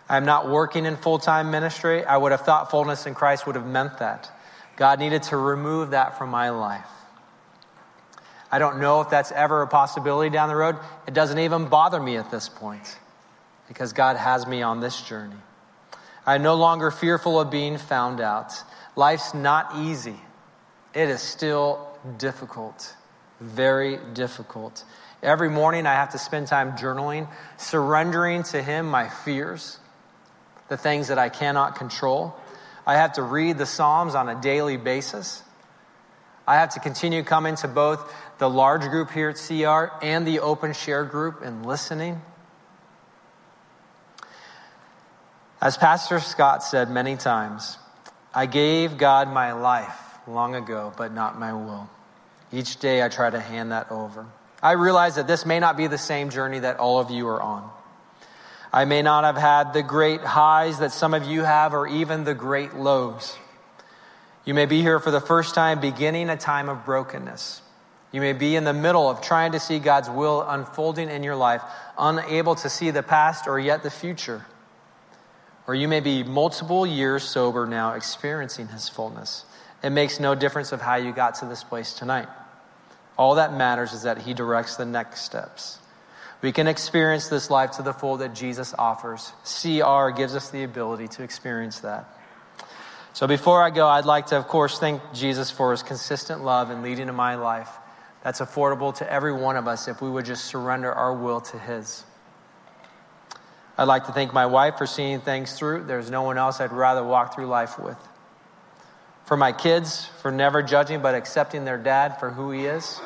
I'm 0.08 0.26
not 0.26 0.50
working 0.50 0.86
in 0.86 0.96
full 0.96 1.20
time 1.20 1.52
ministry. 1.52 2.06
I 2.06 2.18
would 2.18 2.32
have 2.32 2.42
thought 2.42 2.70
fullness 2.72 3.06
in 3.06 3.16
Christ 3.16 3.46
would 3.48 3.56
have 3.56 3.66
meant 3.66 4.00
that. 4.00 4.32
God 4.76 5.00
needed 5.00 5.24
to 5.24 5.38
remove 5.38 5.92
that 5.92 6.18
from 6.18 6.30
my 6.30 6.50
life. 6.50 6.88
I 8.52 8.60
don't 8.60 8.80
know 8.80 9.02
if 9.02 9.10
that's 9.10 9.32
ever 9.32 9.64
a 9.64 9.68
possibility 9.68 10.30
down 10.30 10.50
the 10.50 10.56
road. 10.56 10.78
It 11.08 11.14
doesn't 11.14 11.40
even 11.40 11.68
bother 11.68 12.00
me 12.00 12.18
at 12.18 12.30
this 12.30 12.50
point 12.50 12.98
because 13.68 13.94
God 13.94 14.16
has 14.16 14.46
me 14.46 14.62
on 14.62 14.80
this 14.80 15.02
journey. 15.02 15.36
I'm 16.26 16.44
no 16.44 16.56
longer 16.56 16.92
fearful 16.92 17.40
of 17.40 17.50
being 17.50 17.78
found 17.78 18.22
out. 18.22 18.54
Life's 18.96 19.34
not 19.34 19.76
easy, 19.78 20.20
it 20.94 21.10
is 21.10 21.22
still 21.22 21.88
difficult, 22.18 22.96
very 23.40 24.00
difficult. 24.14 24.84
Every 25.22 25.50
morning 25.50 25.86
I 25.88 25.94
have 25.94 26.12
to 26.12 26.18
spend 26.18 26.48
time 26.48 26.74
journaling, 26.74 27.28
surrendering 27.58 28.44
to 28.44 28.62
Him 28.62 28.88
my 28.90 29.10
fears 29.10 29.80
the 30.70 30.78
things 30.78 31.10
that 31.10 31.20
I 31.20 31.30
cannot 31.30 31.76
control. 31.76 32.36
I 32.86 32.96
have 32.96 33.14
to 33.14 33.24
read 33.24 33.58
the 33.58 33.66
Psalms 33.66 34.16
on 34.16 34.30
a 34.30 34.40
daily 34.40 34.78
basis. 34.78 35.44
I 36.48 36.56
have 36.56 36.70
to 36.74 36.80
continue 36.80 37.24
coming 37.24 37.56
to 37.58 37.68
both 37.68 38.14
the 38.38 38.50
large 38.50 38.82
group 38.82 39.12
here 39.12 39.30
at 39.30 39.36
CR 39.36 39.96
and 40.06 40.28
the 40.28 40.40
open 40.40 40.74
share 40.74 41.06
group 41.06 41.42
and 41.42 41.66
listening. 41.66 42.22
As 45.62 45.78
Pastor 45.78 46.20
Scott 46.20 46.64
said 46.64 46.90
many 46.90 47.16
times, 47.16 47.78
I 48.34 48.48
gave 48.48 48.98
God 48.98 49.30
my 49.30 49.54
life 49.54 50.03
long 50.28 50.56
ago, 50.56 50.94
but 50.98 51.14
not 51.14 51.40
my 51.40 51.54
will. 51.54 51.90
Each 52.52 52.80
day 52.80 53.04
I 53.04 53.10
try 53.10 53.30
to 53.30 53.40
hand 53.40 53.72
that 53.72 53.92
over. 53.92 54.26
I 54.62 54.74
realize 54.74 55.16
that 55.16 55.28
this 55.28 55.46
may 55.46 55.60
not 55.60 55.76
be 55.76 55.88
the 55.88 55.98
same 55.98 56.30
journey 56.30 56.60
that 56.60 56.78
all 56.78 57.00
of 57.00 57.12
you 57.12 57.28
are 57.28 57.42
on. 57.42 57.70
I 58.72 58.86
may 58.86 59.02
not 59.02 59.24
have 59.24 59.38
had 59.38 59.74
the 59.74 59.84
great 59.84 60.22
highs 60.22 60.80
that 60.80 60.92
some 60.92 61.14
of 61.14 61.26
you 61.26 61.44
have, 61.44 61.74
or 61.74 61.86
even 61.86 62.24
the 62.24 62.34
great 62.34 62.74
lows. 62.74 63.38
You 64.46 64.54
may 64.54 64.66
be 64.66 64.82
here 64.82 65.00
for 65.00 65.12
the 65.12 65.22
first 65.22 65.54
time, 65.54 65.80
beginning 65.80 66.30
a 66.30 66.38
time 66.38 66.70
of 66.70 66.86
brokenness. 66.86 67.62
You 68.12 68.22
may 68.22 68.34
be 68.34 68.56
in 68.56 68.64
the 68.64 68.74
middle 68.74 69.10
of 69.10 69.22
trying 69.22 69.54
to 69.54 69.60
see 69.60 69.80
God's 69.80 70.10
will 70.10 70.42
unfolding 70.42 71.10
in 71.10 71.24
your 71.24 71.36
life, 71.36 71.62
unable 71.98 72.56
to 72.56 72.70
see 72.70 72.92
the 72.92 73.04
past 73.04 73.48
or 73.48 73.60
yet 73.60 73.84
the 73.84 73.90
future. 73.90 74.46
Or 75.66 75.76
you 75.76 75.88
may 75.88 76.00
be 76.00 76.24
multiple 76.24 76.86
years 76.86 77.24
sober 77.24 77.66
now, 77.66 77.94
experiencing 77.94 78.68
His 78.68 78.90
fullness. 78.90 79.46
It 79.84 79.92
makes 79.92 80.20
no 80.20 80.34
difference 80.34 80.72
of 80.72 80.82
how 80.82 80.96
you 80.96 81.12
got 81.12 81.36
to 81.36 81.46
this 81.46 81.64
place 81.64 81.94
tonight. 81.94 82.30
All 83.18 83.36
that 83.36 83.54
matters 83.54 83.94
is 83.94 84.04
that 84.04 84.20
He 84.20 84.34
directs 84.34 84.78
the 84.78 84.86
next 84.86 85.22
steps. 85.22 85.80
We 86.42 86.52
can 86.52 86.68
experience 86.68 87.28
this 87.28 87.50
life 87.50 87.72
to 87.72 87.84
the 87.84 87.94
full 87.94 88.18
that 88.18 88.34
Jesus 88.34 88.74
offers. 88.78 89.32
CR 89.44 90.10
gives 90.10 90.36
us 90.36 90.50
the 90.50 90.64
ability 90.64 91.08
to 91.10 91.24
experience 91.24 91.80
that. 91.82 92.06
So 93.14 93.28
before 93.28 93.62
I 93.62 93.70
go, 93.70 93.88
I'd 93.88 94.06
like 94.06 94.28
to, 94.28 94.38
of 94.38 94.48
course, 94.48 94.80
thank 94.80 95.02
Jesus 95.14 95.52
for 95.52 95.72
his 95.72 95.84
consistent 95.84 96.44
love 96.44 96.70
and 96.70 96.82
leading 96.82 97.08
in 97.08 97.16
my 97.16 97.36
life. 97.36 97.70
That's 98.24 98.42
affordable 98.42 98.96
to 98.96 99.12
every 99.12 99.34
one 99.34 99.56
of 99.56 99.68
us 99.68 99.88
if 99.88 100.02
we 100.02 100.10
would 100.10 100.26
just 100.26 100.46
surrender 100.46 100.92
our 100.92 101.14
will 101.14 101.42
to 101.42 101.60
his. 101.60 102.04
I'd 103.78 103.84
like 103.86 104.06
to 104.06 104.12
thank 104.12 104.34
my 104.34 104.46
wife 104.46 104.78
for 104.78 104.86
seeing 104.86 105.22
things 105.22 105.54
through. 105.54 105.84
There's 105.84 106.10
no 106.10 106.24
one 106.24 106.38
else 106.38 106.60
I'd 106.60 106.72
rather 106.72 107.04
walk 107.04 107.36
through 107.36 107.48
life 107.48 107.80
with. 107.80 107.98
For 109.34 109.38
my 109.38 109.52
kids, 109.52 110.06
for 110.22 110.32
never 110.32 110.62
judging 110.62 111.02
but 111.02 111.16
accepting 111.16 111.66
their 111.66 111.80
dad 111.80 112.20
for 112.20 112.30
who 112.30 112.52
he 112.52 112.68
is. 112.68 113.02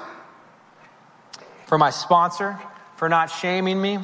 For 1.68 1.78
my 1.78 1.90
sponsor, 1.90 2.60
for 2.98 3.08
not 3.08 3.32
shaming 3.32 3.82
me, 3.82 4.00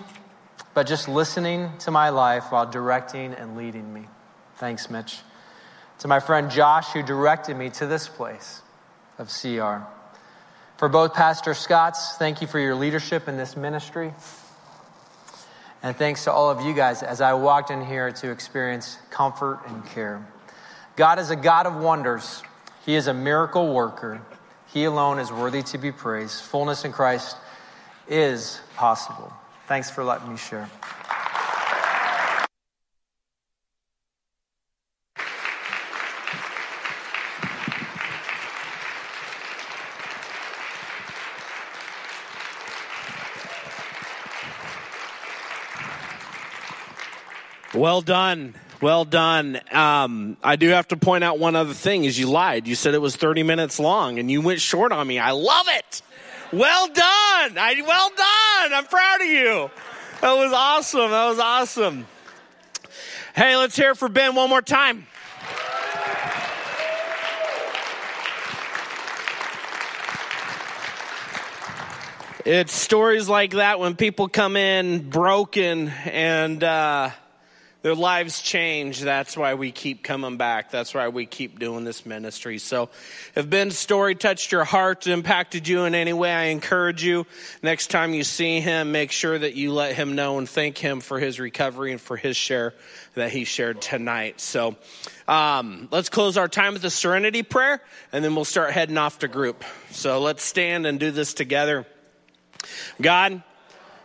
but 0.74 0.88
just 0.88 1.10
listening 1.10 1.70
to 1.80 1.92
my 1.92 2.12
life 2.12 2.46
while 2.50 2.66
directing 2.66 3.34
and 3.34 3.58
leading 3.58 3.94
me. 3.94 4.08
Thanks, 4.56 4.90
Mitch. 4.90 5.20
To 6.00 6.08
my 6.08 6.22
friend 6.22 6.50
Josh, 6.50 6.94
who 6.94 7.04
directed 7.04 7.58
me 7.58 7.70
to 7.72 7.88
this 7.88 8.08
place 8.08 8.62
of 9.18 9.28
CR. 9.28 9.84
For 10.78 10.88
both 10.88 11.14
Pastor 11.14 11.54
Scott's, 11.54 12.16
thank 12.16 12.40
you 12.40 12.48
for 12.48 12.58
your 12.58 12.76
leadership 12.76 13.28
in 13.28 13.36
this 13.36 13.58
ministry. 13.58 14.14
And 15.82 15.94
thanks 15.94 16.24
to 16.24 16.32
all 16.32 16.50
of 16.50 16.62
you 16.62 16.74
guys 16.74 17.04
as 17.04 17.20
I 17.20 17.34
walked 17.34 17.70
in 17.70 17.86
here 17.86 18.14
to 18.14 18.32
experience 18.32 18.98
comfort 19.10 19.60
and 19.68 19.86
care. 19.88 20.26
God 20.96 21.18
is 21.18 21.32
a 21.32 21.36
God 21.36 21.66
of 21.66 21.76
wonders, 21.76 22.44
He 22.86 22.96
is 22.96 23.08
a 23.08 23.14
miracle 23.14 23.74
worker. 23.74 24.22
He 24.68 24.86
alone 24.86 25.20
is 25.20 25.32
worthy 25.32 25.62
to 25.64 25.78
be 25.78 25.92
praised. 25.92 26.42
Fullness 26.42 26.84
in 26.84 26.92
Christ 26.92 27.38
is 28.08 28.60
possible. 28.76 29.32
Thanks 29.68 29.90
for 29.90 30.04
letting 30.04 30.30
me 30.30 30.38
share. 30.38 30.70
Well 47.74 48.02
done. 48.02 48.54
Well 48.84 49.06
done. 49.06 49.62
Um, 49.72 50.36
I 50.43 50.58
do 50.58 50.67
have 50.67 50.89
to 50.89 50.98
point 50.98 51.24
out 51.24 51.39
one 51.39 51.56
other 51.56 51.74
thing 51.74 52.04
is 52.04 52.19
you 52.19 52.30
lied. 52.30 52.67
You 52.67 52.76
said 52.76 52.93
it 52.93 52.98
was 52.98 53.15
30 53.15 53.41
minutes 53.43 53.80
long 53.80 54.19
and 54.19 54.30
you 54.30 54.41
went 54.41 54.60
short 54.60 54.91
on 54.91 55.08
me. 55.08 55.19
I 55.19 55.32
love 55.32 55.67
it. 55.69 56.02
Well 56.52 56.88
done. 56.88 56.98
I, 57.58 57.82
well 57.88 58.10
done. 58.10 58.74
I'm 58.78 58.84
proud 58.84 59.22
of 59.22 59.28
you. 59.28 59.72
That 60.19 60.34
was 60.34 60.52
awesome. 60.52 61.12
That 61.12 61.30
was 61.30 61.39
awesome. 61.39 62.06
Hey, 63.34 63.56
let's 63.56 63.78
hear 63.78 63.96
for 63.96 64.10
Ben 64.10 64.36
one 64.36 64.50
more 64.50 64.62
time. 64.62 65.08
It's 72.43 72.74
stories 72.74 73.30
like 73.30 73.52
that 73.52 73.80
when 73.80 73.96
people 73.96 74.28
come 74.28 74.58
in 74.58 75.10
broken 75.10 75.88
and 75.88 76.62
uh, 76.62 77.12
their 77.84 77.93
lives 77.93 78.41
change. 78.41 79.02
That's 79.02 79.38
why 79.38 79.54
we 79.54 79.72
keep 79.72 80.04
coming 80.04 80.38
back. 80.38 80.72
That's 80.72 80.96
why 80.96 81.10
we 81.10 81.26
keep 81.26 81.60
doing 81.60 81.84
this 81.84 82.06
ministry. 82.06 82.58
So, 82.58 82.89
if 83.36 83.50
Ben's 83.50 83.78
story 83.78 84.15
touched 84.15 84.52
your 84.54 84.63
heart, 84.63 85.06
impacted 85.06 85.67
you 85.67 85.84
in 85.84 85.93
any 85.93 86.13
way, 86.13 86.32
I 86.32 86.43
encourage 86.46 87.04
you 87.04 87.28
next 87.62 87.91
time 87.91 88.13
you 88.13 88.24
see 88.24 88.62
him, 88.62 88.93
make 88.93 89.12
sure 89.12 89.38
that 89.38 89.56
you 89.56 89.74
let 89.74 89.96
him 89.96 90.15
know 90.15 90.38
and 90.38 90.50
thank 90.50 90.78
him 90.78 91.02
for 91.02 91.19
his 91.19 91.39
recovery 91.41 91.91
and 91.91 92.00
for 92.00 92.15
his 92.15 92.38
share 92.38 92.74
that 93.15 93.32
he 93.32 93.43
shared 93.43 93.82
tonight. 93.82 94.39
So, 94.39 94.78
um, 95.28 95.89
let's 95.91 96.10
close 96.10 96.38
our 96.38 96.48
time 96.48 96.74
with 96.74 96.86
a 96.86 96.89
serenity 96.89 97.43
prayer, 97.43 97.82
and 98.13 98.24
then 98.24 98.34
we'll 98.34 98.46
start 98.46 98.72
heading 98.72 98.98
off 98.98 99.19
to 99.19 99.28
group. 99.28 99.63
So, 99.91 100.22
let's 100.22 100.43
stand 100.43 100.88
and 100.88 101.02
do 101.02 101.12
this 101.12 101.34
together. 101.34 101.86
God, 103.02 103.43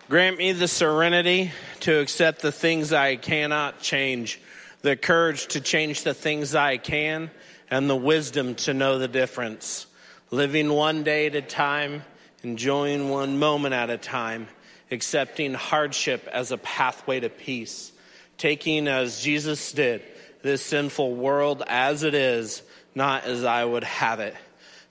Grant 0.08 0.38
me 0.38 0.52
the 0.52 0.68
serenity 0.68 1.52
to 1.80 2.00
accept 2.00 2.40
the 2.40 2.50
things 2.50 2.94
I 2.94 3.16
cannot 3.16 3.82
change, 3.82 4.40
the 4.80 4.96
courage 4.96 5.48
to 5.48 5.60
change 5.60 6.02
the 6.02 6.14
things 6.14 6.54
I 6.54 6.78
can, 6.78 7.30
and 7.70 7.90
the 7.90 7.96
wisdom 7.96 8.54
to 8.54 8.72
know 8.72 8.98
the 8.98 9.06
difference. 9.06 9.86
Living 10.30 10.72
one 10.72 11.02
day 11.02 11.26
at 11.26 11.34
a 11.34 11.42
time, 11.42 12.04
enjoying 12.42 13.10
one 13.10 13.38
moment 13.38 13.74
at 13.74 13.90
a 13.90 13.98
time, 13.98 14.48
accepting 14.90 15.52
hardship 15.52 16.26
as 16.32 16.52
a 16.52 16.56
pathway 16.56 17.20
to 17.20 17.28
peace, 17.28 17.92
taking 18.38 18.88
as 18.88 19.20
Jesus 19.20 19.72
did 19.72 20.00
this 20.40 20.64
sinful 20.64 21.16
world 21.16 21.62
as 21.66 22.02
it 22.02 22.14
is, 22.14 22.62
not 22.94 23.24
as 23.24 23.44
I 23.44 23.62
would 23.62 23.84
have 23.84 24.20
it, 24.20 24.34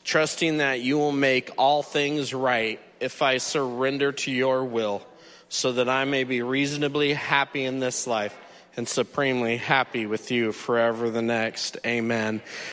trusting 0.03 0.57
that 0.57 0.81
you 0.81 0.99
will 0.99 1.11
make 1.11 1.49
all 1.57 1.81
things 1.81 2.35
right 2.35 2.79
if 2.99 3.21
I 3.21 3.37
surrender 3.37 4.11
to 4.11 4.31
your 4.31 4.63
will, 4.63 5.01
so 5.49 5.71
that 5.73 5.87
I 5.87 6.05
may 6.05 6.23
be 6.23 6.41
reasonably 6.41 7.13
happy 7.13 7.63
in 7.63 7.79
this 7.79 8.07
life 8.07 8.37
and 8.75 8.87
supremely 8.87 9.57
happy 9.57 10.05
with 10.05 10.29
you 10.29 10.51
forever 10.51 11.09
the 11.09 11.21
next. 11.21 11.77
Amen. 11.85 12.41